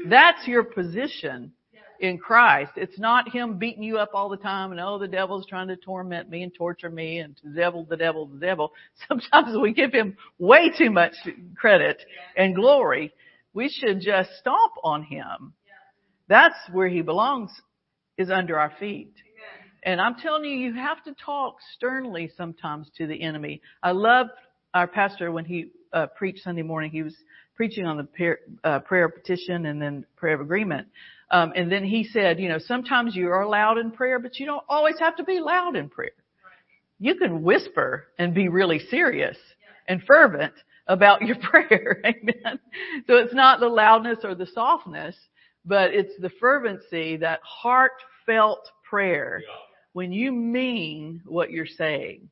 That's 0.08 0.48
your 0.48 0.64
position 0.64 1.54
in 2.00 2.18
Christ. 2.18 2.72
It's 2.76 3.00
not 3.00 3.30
him 3.30 3.58
beating 3.58 3.84
you 3.84 3.98
up 3.98 4.12
all 4.14 4.30
the 4.30 4.38
time 4.38 4.72
and 4.72 4.80
oh 4.80 4.98
the 4.98 5.08
devil's 5.08 5.46
trying 5.46 5.68
to 5.70 5.76
torment 5.76 6.30
me 6.30 6.44
and 6.44 6.54
torture 6.54 6.90
me 6.90 7.20
and 7.20 7.40
the 7.44 7.52
devil, 7.52 7.86
the 7.90 7.98
devil, 7.98 8.26
the 8.26 8.40
devil. 8.40 8.74
Sometimes 9.08 9.58
we 9.62 9.74
give 9.74 9.94
him 9.94 10.18
way 10.38 10.72
too 10.78 10.90
much 10.90 11.14
credit 11.56 12.02
and 12.36 12.56
glory. 12.56 13.14
We 13.54 13.70
should 13.70 14.02
just 14.02 14.30
stomp 14.40 14.74
on 14.84 15.04
him. 15.04 15.54
That's 16.28 16.56
where 16.72 16.88
he 16.88 17.02
belongs 17.02 17.50
is 18.18 18.30
under 18.30 18.60
our 18.60 18.72
feet. 18.80 19.14
And 19.90 20.00
I'm 20.00 20.14
telling 20.18 20.44
you, 20.44 20.52
you 20.52 20.76
have 20.76 21.04
to 21.06 21.16
talk 21.26 21.56
sternly 21.76 22.30
sometimes 22.38 22.92
to 23.00 23.08
the 23.08 23.20
enemy. 23.24 23.60
I 23.82 23.90
loved 23.90 24.30
our 24.72 24.86
pastor 24.86 25.32
when 25.32 25.46
he 25.46 25.72
uh, 25.92 26.06
preached 26.16 26.44
Sunday 26.44 26.62
morning. 26.62 26.92
He 26.92 27.02
was 27.02 27.16
preaching 27.56 27.88
on 27.88 27.98
the 27.98 28.04
prayer, 28.04 28.38
uh, 28.64 28.82
prayer 28.82 29.10
petition 29.10 29.66
and 29.66 29.82
then 29.82 30.06
prayer 30.16 30.36
of 30.36 30.42
agreement. 30.42 30.90
Um, 31.32 31.54
and 31.56 31.72
then 31.72 31.84
he 31.84 32.04
said, 32.04 32.40
you 32.40 32.50
know, 32.50 32.60
sometimes 32.60 33.16
you 33.16 33.30
are 33.32 33.48
loud 33.48 33.80
in 33.80 33.90
prayer, 33.90 34.20
but 34.20 34.38
you 34.38 34.46
don't 34.46 34.64
always 34.70 35.00
have 35.00 35.16
to 35.16 35.24
be 35.24 35.40
loud 35.40 35.76
in 35.76 35.90
prayer. 35.90 36.12
You 37.00 37.16
can 37.16 37.42
whisper 37.42 38.06
and 38.20 38.36
be 38.36 38.48
really 38.48 38.78
serious 38.92 39.38
and 39.88 40.04
fervent 40.06 40.54
about 40.86 41.24
your 41.24 41.38
prayer. 41.42 42.00
Amen. 42.06 42.60
So 43.08 43.16
it's 43.16 43.34
not 43.34 43.60
the 43.60 43.70
loudness 43.70 44.20
or 44.24 44.36
the 44.36 44.46
softness, 44.54 45.16
but 45.66 45.96
it's 45.96 46.14
the 46.20 46.30
fervency, 46.40 47.18
that 47.18 47.40
heartfelt 47.44 48.70
prayer 48.88 49.42
when 49.94 50.12
you 50.12 50.32
mean 50.32 51.22
what 51.26 51.52
you're 51.52 51.66
saying. 51.66 52.30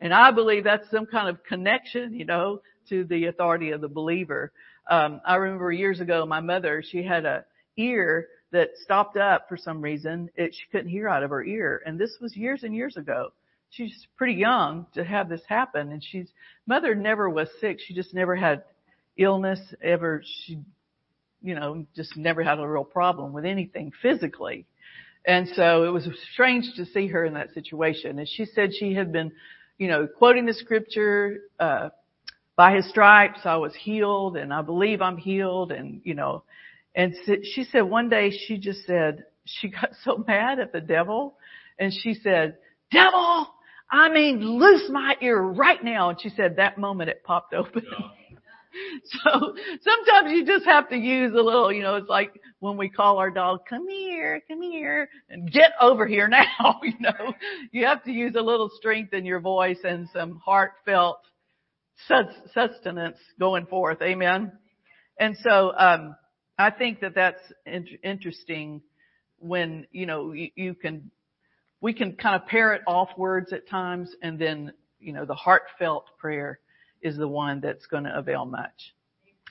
And 0.00 0.14
I 0.14 0.30
believe 0.30 0.64
that's 0.64 0.90
some 0.90 1.06
kind 1.06 1.28
of 1.28 1.44
connection, 1.44 2.14
you 2.14 2.24
know, 2.24 2.62
to 2.88 3.04
the 3.04 3.26
authority 3.26 3.70
of 3.70 3.80
the 3.80 3.88
believer. 3.88 4.52
Um, 4.88 5.20
I 5.24 5.36
remember 5.36 5.70
years 5.70 6.00
ago, 6.00 6.24
my 6.26 6.40
mother, 6.40 6.82
she 6.86 7.02
had 7.02 7.24
a 7.24 7.44
ear 7.76 8.28
that 8.52 8.70
stopped 8.82 9.16
up 9.16 9.48
for 9.48 9.56
some 9.56 9.80
reason. 9.80 10.30
It, 10.36 10.54
she 10.54 10.68
couldn't 10.72 10.90
hear 10.90 11.08
out 11.08 11.22
of 11.22 11.30
her 11.30 11.44
ear. 11.44 11.82
And 11.86 11.98
this 11.98 12.16
was 12.20 12.36
years 12.36 12.62
and 12.62 12.74
years 12.74 12.96
ago. 12.96 13.32
She's 13.70 14.06
pretty 14.16 14.34
young 14.34 14.86
to 14.94 15.04
have 15.04 15.28
this 15.28 15.42
happen. 15.48 15.92
And 15.92 16.02
she's, 16.02 16.28
mother 16.66 16.94
never 16.94 17.30
was 17.30 17.48
sick. 17.60 17.78
She 17.78 17.94
just 17.94 18.12
never 18.14 18.34
had 18.34 18.64
illness 19.16 19.60
ever. 19.82 20.22
She, 20.24 20.58
you 21.42 21.54
know, 21.54 21.86
just 21.94 22.16
never 22.16 22.42
had 22.42 22.58
a 22.58 22.66
real 22.66 22.84
problem 22.84 23.32
with 23.32 23.44
anything 23.44 23.92
physically. 24.02 24.66
And 25.26 25.48
so 25.54 25.84
it 25.84 25.90
was 25.92 26.08
strange 26.32 26.64
to 26.76 26.86
see 26.86 27.08
her 27.08 27.24
in 27.24 27.34
that 27.34 27.52
situation. 27.52 28.18
And 28.18 28.28
she 28.28 28.46
said 28.46 28.70
she 28.78 28.94
had 28.94 29.12
been, 29.12 29.32
you 29.78 29.88
know, 29.88 30.06
quoting 30.06 30.46
the 30.46 30.54
scripture, 30.54 31.40
uh, 31.58 31.90
by 32.56 32.74
his 32.74 32.88
stripes 32.90 33.40
I 33.44 33.56
was 33.56 33.74
healed 33.74 34.36
and 34.36 34.52
I 34.52 34.62
believe 34.62 35.00
I'm 35.00 35.16
healed 35.16 35.72
and, 35.72 36.00
you 36.04 36.14
know, 36.14 36.44
and 36.94 37.14
she 37.54 37.64
said 37.64 37.82
one 37.82 38.08
day 38.08 38.30
she 38.46 38.58
just 38.58 38.84
said, 38.86 39.24
she 39.44 39.68
got 39.68 39.90
so 40.04 40.24
mad 40.28 40.58
at 40.58 40.72
the 40.72 40.80
devil 40.80 41.36
and 41.78 41.92
she 41.92 42.14
said, 42.14 42.56
devil, 42.90 43.48
I 43.90 44.08
mean, 44.10 44.40
loose 44.40 44.88
my 44.90 45.14
ear 45.20 45.40
right 45.40 45.82
now. 45.82 46.10
And 46.10 46.20
she 46.20 46.28
said 46.30 46.56
that 46.56 46.78
moment 46.78 47.10
it 47.10 47.24
popped 47.24 47.54
open. 47.54 47.84
so 49.04 49.54
sometimes 49.82 50.32
you 50.32 50.44
just 50.46 50.64
have 50.64 50.88
to 50.90 50.96
use 50.96 51.32
a 51.32 51.42
little, 51.42 51.72
you 51.72 51.82
know, 51.82 51.96
it's 51.96 52.08
like 52.08 52.40
when 52.60 52.76
we 52.76 52.88
call 52.88 53.18
our 53.18 53.30
dog, 53.30 53.60
come 53.68 53.88
here, 53.88 54.42
come 54.48 54.62
here, 54.62 55.08
and 55.28 55.50
get 55.50 55.72
over 55.80 56.06
here 56.06 56.28
now, 56.28 56.80
you 56.82 56.94
know. 57.00 57.34
You 57.72 57.86
have 57.86 58.04
to 58.04 58.12
use 58.12 58.34
a 58.36 58.42
little 58.42 58.70
strength 58.76 59.12
in 59.12 59.24
your 59.24 59.40
voice 59.40 59.78
and 59.84 60.08
some 60.12 60.40
heartfelt 60.44 61.20
sustenance 62.54 63.18
going 63.38 63.66
forth. 63.66 64.00
Amen. 64.02 64.52
And 65.18 65.36
so, 65.42 65.72
um, 65.76 66.16
I 66.58 66.70
think 66.70 67.00
that 67.00 67.14
that's 67.14 67.40
interesting 68.02 68.82
when, 69.38 69.86
you 69.92 70.06
know, 70.06 70.32
you, 70.32 70.50
you 70.54 70.74
can, 70.74 71.10
we 71.80 71.94
can 71.94 72.16
kind 72.16 72.40
of 72.40 72.46
parrot 72.46 72.82
off 72.86 73.08
words 73.16 73.52
at 73.52 73.68
times 73.68 74.14
and 74.22 74.38
then, 74.38 74.72
you 74.98 75.14
know, 75.14 75.24
the 75.24 75.34
heartfelt 75.34 76.04
prayer 76.18 76.58
is 77.02 77.16
the 77.16 77.28
one 77.28 77.60
that's 77.60 77.86
going 77.86 78.04
to 78.04 78.16
avail 78.16 78.44
much. 78.44 78.94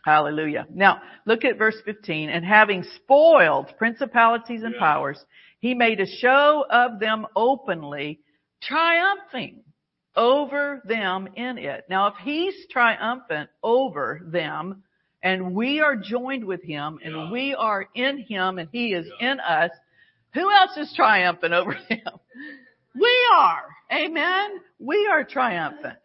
Hallelujah. 0.03 0.65
Now, 0.73 1.01
look 1.25 1.43
at 1.43 1.57
verse 1.57 1.75
15. 1.85 2.29
And 2.29 2.45
having 2.45 2.83
spoiled 2.95 3.73
principalities 3.77 4.63
and 4.63 4.75
powers, 4.77 5.23
he 5.59 5.73
made 5.73 5.99
a 5.99 6.07
show 6.07 6.65
of 6.69 6.99
them 6.99 7.27
openly, 7.35 8.21
triumphing 8.61 9.63
over 10.15 10.81
them 10.85 11.27
in 11.35 11.57
it. 11.57 11.85
Now, 11.89 12.07
if 12.07 12.15
he's 12.23 12.55
triumphant 12.71 13.49
over 13.61 14.21
them, 14.25 14.83
and 15.21 15.53
we 15.53 15.81
are 15.81 15.95
joined 15.95 16.45
with 16.45 16.63
him 16.63 16.99
and 17.03 17.13
yeah. 17.13 17.31
we 17.31 17.53
are 17.53 17.87
in 17.93 18.19
him 18.19 18.57
and 18.57 18.69
he 18.71 18.93
is 18.93 19.05
yeah. 19.19 19.31
in 19.31 19.39
us, 19.39 19.71
who 20.33 20.51
else 20.51 20.77
is 20.77 20.93
triumphant 20.95 21.53
over 21.53 21.73
him? 21.89 22.07
We 22.95 23.27
are. 23.35 23.65
Amen. 23.91 24.59
We 24.79 25.09
are 25.11 25.23
triumphant. 25.23 25.97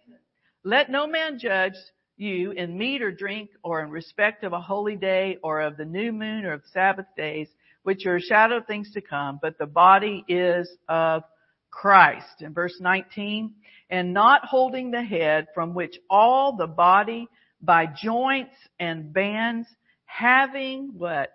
Let 0.66 0.90
no 0.90 1.06
man 1.06 1.38
judge 1.38 1.74
you 2.16 2.52
in 2.52 2.78
meat 2.78 3.02
or 3.02 3.12
drink 3.12 3.50
or 3.62 3.82
in 3.82 3.90
respect 3.90 4.44
of 4.44 4.54
a 4.54 4.60
holy 4.60 4.96
day 4.96 5.36
or 5.42 5.60
of 5.60 5.76
the 5.76 5.84
new 5.84 6.10
moon 6.10 6.46
or 6.46 6.54
of 6.54 6.62
Sabbath 6.72 7.04
days, 7.18 7.48
which 7.82 8.06
are 8.06 8.18
shadow 8.18 8.62
things 8.62 8.90
to 8.92 9.02
come, 9.02 9.38
but 9.42 9.58
the 9.58 9.66
body 9.66 10.24
is 10.26 10.66
of 10.88 11.22
Christ. 11.70 12.40
In 12.40 12.54
verse 12.54 12.76
19, 12.80 13.52
and 13.90 14.14
not 14.14 14.46
holding 14.46 14.90
the 14.90 15.02
head 15.02 15.48
from 15.54 15.74
which 15.74 15.98
all 16.08 16.56
the 16.56 16.66
body 16.66 17.28
by 17.60 17.84
joints 17.84 18.54
and 18.80 19.12
bands, 19.12 19.68
having 20.06 20.92
what? 20.96 21.30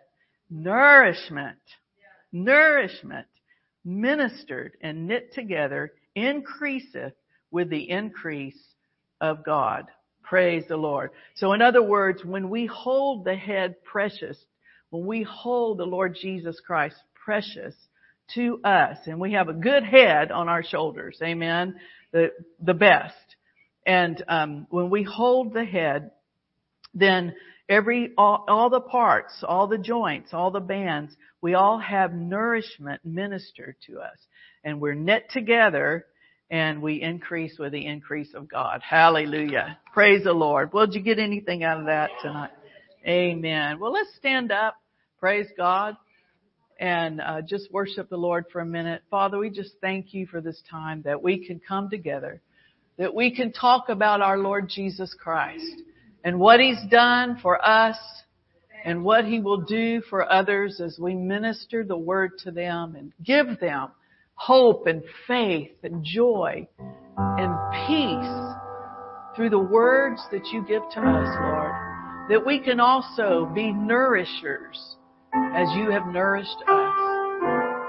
Nourishment. 0.49 1.59
Nourishment 2.31 3.27
ministered 3.85 4.71
and 4.81 5.07
knit 5.07 5.33
together 5.33 5.93
increaseth 6.15 7.13
with 7.51 7.69
the 7.69 7.91
increase 7.91 8.57
of 9.21 9.43
God. 9.43 9.85
Praise 10.23 10.63
the 10.67 10.77
Lord. 10.77 11.11
So 11.35 11.53
in 11.53 11.61
other 11.61 11.81
words, 11.81 12.23
when 12.23 12.49
we 12.49 12.65
hold 12.65 13.25
the 13.25 13.35
head 13.35 13.83
precious, 13.83 14.37
when 14.89 15.05
we 15.05 15.23
hold 15.23 15.79
the 15.79 15.85
Lord 15.85 16.17
Jesus 16.19 16.59
Christ 16.65 16.95
precious 17.25 17.75
to 18.35 18.61
us, 18.63 18.97
and 19.05 19.19
we 19.19 19.33
have 19.33 19.49
a 19.49 19.53
good 19.53 19.83
head 19.83 20.31
on 20.31 20.49
our 20.49 20.63
shoulders, 20.63 21.17
amen, 21.23 21.75
the, 22.11 22.31
the 22.61 22.73
best. 22.73 23.15
And 23.85 24.23
um, 24.27 24.67
when 24.69 24.89
we 24.89 25.03
hold 25.03 25.53
the 25.53 25.65
head 25.65 26.11
then 26.93 27.35
every, 27.67 28.11
all, 28.17 28.45
all 28.47 28.69
the 28.69 28.81
parts, 28.81 29.43
all 29.43 29.67
the 29.67 29.77
joints, 29.77 30.33
all 30.33 30.51
the 30.51 30.59
bands, 30.59 31.15
we 31.41 31.53
all 31.53 31.79
have 31.79 32.13
nourishment 32.13 33.01
ministered 33.05 33.75
to 33.87 33.99
us. 33.99 34.17
And 34.63 34.81
we're 34.81 34.95
knit 34.95 35.29
together 35.31 36.05
and 36.51 36.81
we 36.81 37.01
increase 37.01 37.59
with 37.59 37.71
the 37.71 37.85
increase 37.85 38.33
of 38.33 38.49
God. 38.49 38.81
Hallelujah. 38.87 39.77
Praise 39.93 40.23
the 40.23 40.33
Lord. 40.33 40.73
Well, 40.73 40.87
did 40.87 40.95
you 40.95 41.01
get 41.01 41.19
anything 41.19 41.63
out 41.63 41.79
of 41.79 41.85
that 41.85 42.09
tonight? 42.21 42.51
Amen. 43.07 43.79
Well, 43.79 43.91
let's 43.91 44.09
stand 44.17 44.51
up. 44.51 44.75
Praise 45.19 45.47
God. 45.55 45.95
And 46.79 47.21
uh, 47.21 47.41
just 47.41 47.71
worship 47.71 48.09
the 48.09 48.17
Lord 48.17 48.45
for 48.51 48.61
a 48.61 48.65
minute. 48.65 49.03
Father, 49.11 49.37
we 49.37 49.49
just 49.49 49.73
thank 49.81 50.13
you 50.13 50.25
for 50.25 50.41
this 50.41 50.61
time 50.69 51.01
that 51.03 51.21
we 51.21 51.45
can 51.45 51.59
come 51.59 51.89
together, 51.89 52.41
that 52.97 53.13
we 53.13 53.35
can 53.35 53.51
talk 53.51 53.89
about 53.89 54.21
our 54.21 54.37
Lord 54.37 54.69
Jesus 54.69 55.15
Christ 55.21 55.83
and 56.23 56.39
what 56.39 56.59
He's 56.59 56.79
done 56.89 57.37
for 57.41 57.63
us 57.63 57.97
and 58.85 59.03
what 59.03 59.25
He 59.25 59.39
will 59.39 59.61
do 59.61 60.01
for 60.09 60.31
others 60.31 60.79
as 60.79 60.97
we 60.97 61.15
minister 61.15 61.83
the 61.83 61.97
Word 61.97 62.31
to 62.39 62.51
them 62.51 62.95
and 62.95 63.11
give 63.23 63.59
them 63.59 63.89
hope 64.39 64.87
and 64.87 65.03
faith 65.27 65.71
and 65.83 66.03
joy 66.03 66.65
and 67.17 67.53
peace 67.87 69.35
through 69.35 69.49
the 69.49 69.59
words 69.59 70.21
that 70.31 70.45
you 70.47 70.61
give 70.65 70.81
to 70.93 70.99
us, 71.01 71.37
Lord. 71.41 71.73
That 72.29 72.45
we 72.45 72.59
can 72.59 72.79
also 72.79 73.51
be 73.53 73.71
nourishers 73.73 74.95
as 75.53 75.67
you 75.75 75.91
have 75.91 76.07
nourished 76.07 76.57
us. 76.67 76.95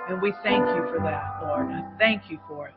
And 0.09 0.21
we 0.21 0.35
thank 0.43 0.67
you 0.67 0.87
for 0.91 0.99
that, 1.05 1.41
Lord. 1.43 1.71
I 1.71 1.85
thank 1.99 2.23
you 2.29 2.41
for 2.49 2.69
it. 2.69 2.75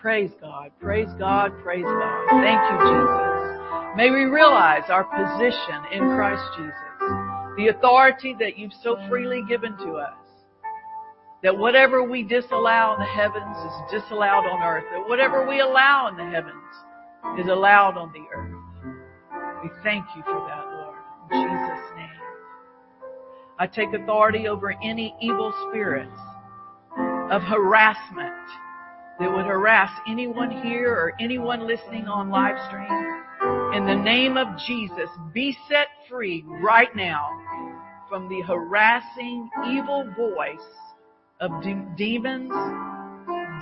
Praise 0.00 0.30
God. 0.40 0.72
Praise 0.80 1.08
God. 1.16 1.52
Praise 1.62 1.84
God. 1.84 2.26
Thank 2.42 2.60
you, 2.72 2.78
Jesus. 2.90 3.96
May 3.96 4.10
we 4.10 4.24
realize 4.24 4.82
our 4.88 5.04
position 5.04 5.78
in 5.92 6.00
Christ 6.16 6.42
Jesus, 6.56 6.74
the 7.56 7.68
authority 7.68 8.34
that 8.40 8.58
you've 8.58 8.72
so 8.82 8.96
freely 9.08 9.42
given 9.48 9.76
to 9.76 9.92
us. 9.92 10.21
That 11.42 11.58
whatever 11.58 12.04
we 12.04 12.22
disallow 12.22 12.94
in 12.94 13.00
the 13.00 13.06
heavens 13.06 13.56
is 13.56 14.00
disallowed 14.00 14.46
on 14.46 14.62
earth. 14.62 14.84
That 14.92 15.08
whatever 15.08 15.46
we 15.46 15.60
allow 15.60 16.08
in 16.08 16.16
the 16.16 16.24
heavens 16.24 16.54
is 17.38 17.48
allowed 17.48 17.96
on 17.96 18.12
the 18.12 18.24
earth. 18.34 18.52
We 19.62 19.70
thank 19.82 20.04
you 20.16 20.22
for 20.22 20.46
that, 20.48 20.64
Lord. 20.72 20.96
In 21.32 21.50
Jesus' 21.50 21.96
name. 21.96 22.08
I 23.58 23.66
take 23.66 23.92
authority 23.92 24.48
over 24.48 24.72
any 24.82 25.14
evil 25.20 25.52
spirits 25.68 26.18
of 27.30 27.42
harassment 27.42 28.34
that 29.18 29.30
would 29.30 29.46
harass 29.46 29.90
anyone 30.08 30.50
here 30.62 30.92
or 30.92 31.12
anyone 31.20 31.66
listening 31.66 32.06
on 32.06 32.30
live 32.30 32.56
stream. 32.68 33.12
In 33.74 33.86
the 33.86 33.94
name 33.94 34.36
of 34.36 34.48
Jesus, 34.66 35.08
be 35.32 35.56
set 35.68 35.88
free 36.08 36.44
right 36.46 36.94
now 36.94 37.28
from 38.08 38.28
the 38.28 38.42
harassing 38.42 39.48
evil 39.66 40.04
voice 40.16 40.60
of 41.40 41.62
de- 41.62 41.86
demons, 41.96 42.52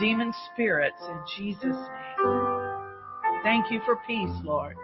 demon 0.01 0.33
spirits 0.53 1.03
in 1.09 1.19
Jesus' 1.37 1.63
name. 1.65 2.81
Thank 3.43 3.71
you 3.71 3.81
for 3.85 3.97
peace, 4.07 4.37
Lord. 4.45 4.77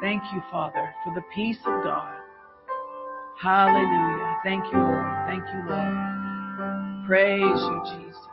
Thank 0.00 0.22
you, 0.32 0.42
Father, 0.50 0.92
for 1.04 1.14
the 1.14 1.22
peace 1.34 1.58
of 1.64 1.84
God. 1.84 2.14
Hallelujah. 3.40 4.36
Thank 4.44 4.64
you, 4.72 4.78
Lord. 4.78 5.26
Thank 5.26 5.44
you, 5.52 5.62
Lord. 5.68 7.06
Praise 7.06 7.42
you, 7.42 7.82
Jesus. 7.84 8.28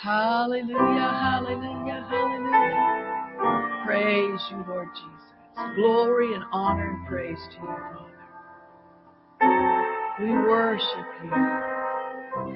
Hallelujah, 0.00 0.76
hallelujah, 0.76 2.06
hallelujah. 2.10 3.84
Praise 3.86 4.40
you, 4.50 4.64
Lord 4.68 4.88
Jesus. 4.94 5.76
Glory 5.76 6.34
and 6.34 6.44
honor 6.52 6.90
and 6.90 7.06
praise 7.06 7.38
to 7.50 7.56
you, 7.56 7.66
Father. 7.66 8.11
We 10.22 10.28
worship 10.28 11.06
you. 11.24 11.30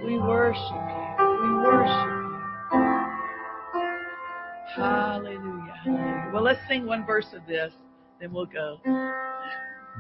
We 0.07 0.19
worship 0.21 0.61
you. 0.71 1.27
We 1.43 1.51
worship 1.65 2.13
you. 2.13 2.39
Hallelujah, 4.77 5.75
hallelujah. 5.83 6.31
Well, 6.33 6.45
let's 6.45 6.61
sing 6.69 6.87
one 6.87 7.05
verse 7.05 7.27
of 7.35 7.45
this, 7.49 7.73
then 8.21 8.33
we'll 8.33 8.47
go. 8.47 8.79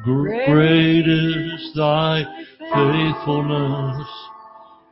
Great 0.04 1.08
is 1.08 1.72
thy 1.74 2.22
faithfulness, 2.60 4.08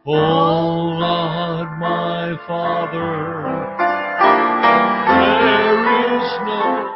O 0.06 0.12
Lord 0.12 1.78
my 1.78 2.36
Father. 2.48 3.44
There 5.44 6.22
is 6.22 6.32
no 6.44 6.93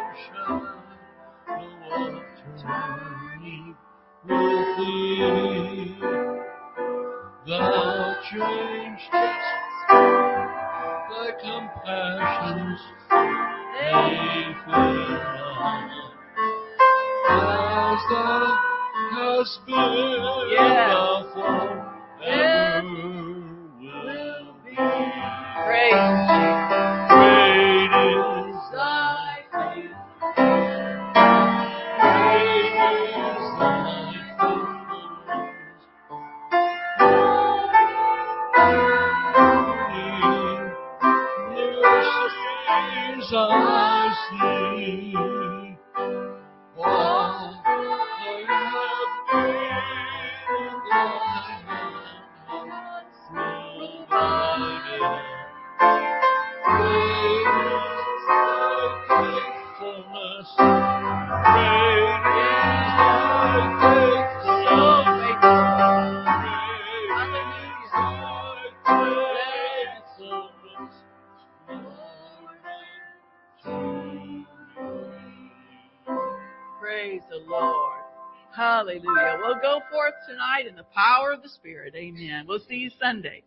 Thou 7.47 8.15
changest 8.29 9.11
thy 11.09 11.27
compassions, 11.41 12.81
they 13.09 14.55
fail 14.65 15.21
not. 15.37 15.89
As 17.29 18.01
thou 18.09 18.59
hast 19.13 19.55
been, 19.65 20.21
Yes. 20.51 20.91
thou 20.91 21.09
forever 21.33 22.68
Spirit. 81.55 81.95
Amen. 81.95 82.45
We'll 82.47 82.59
see 82.59 82.75
you 82.75 82.91
Sunday. 83.01 83.43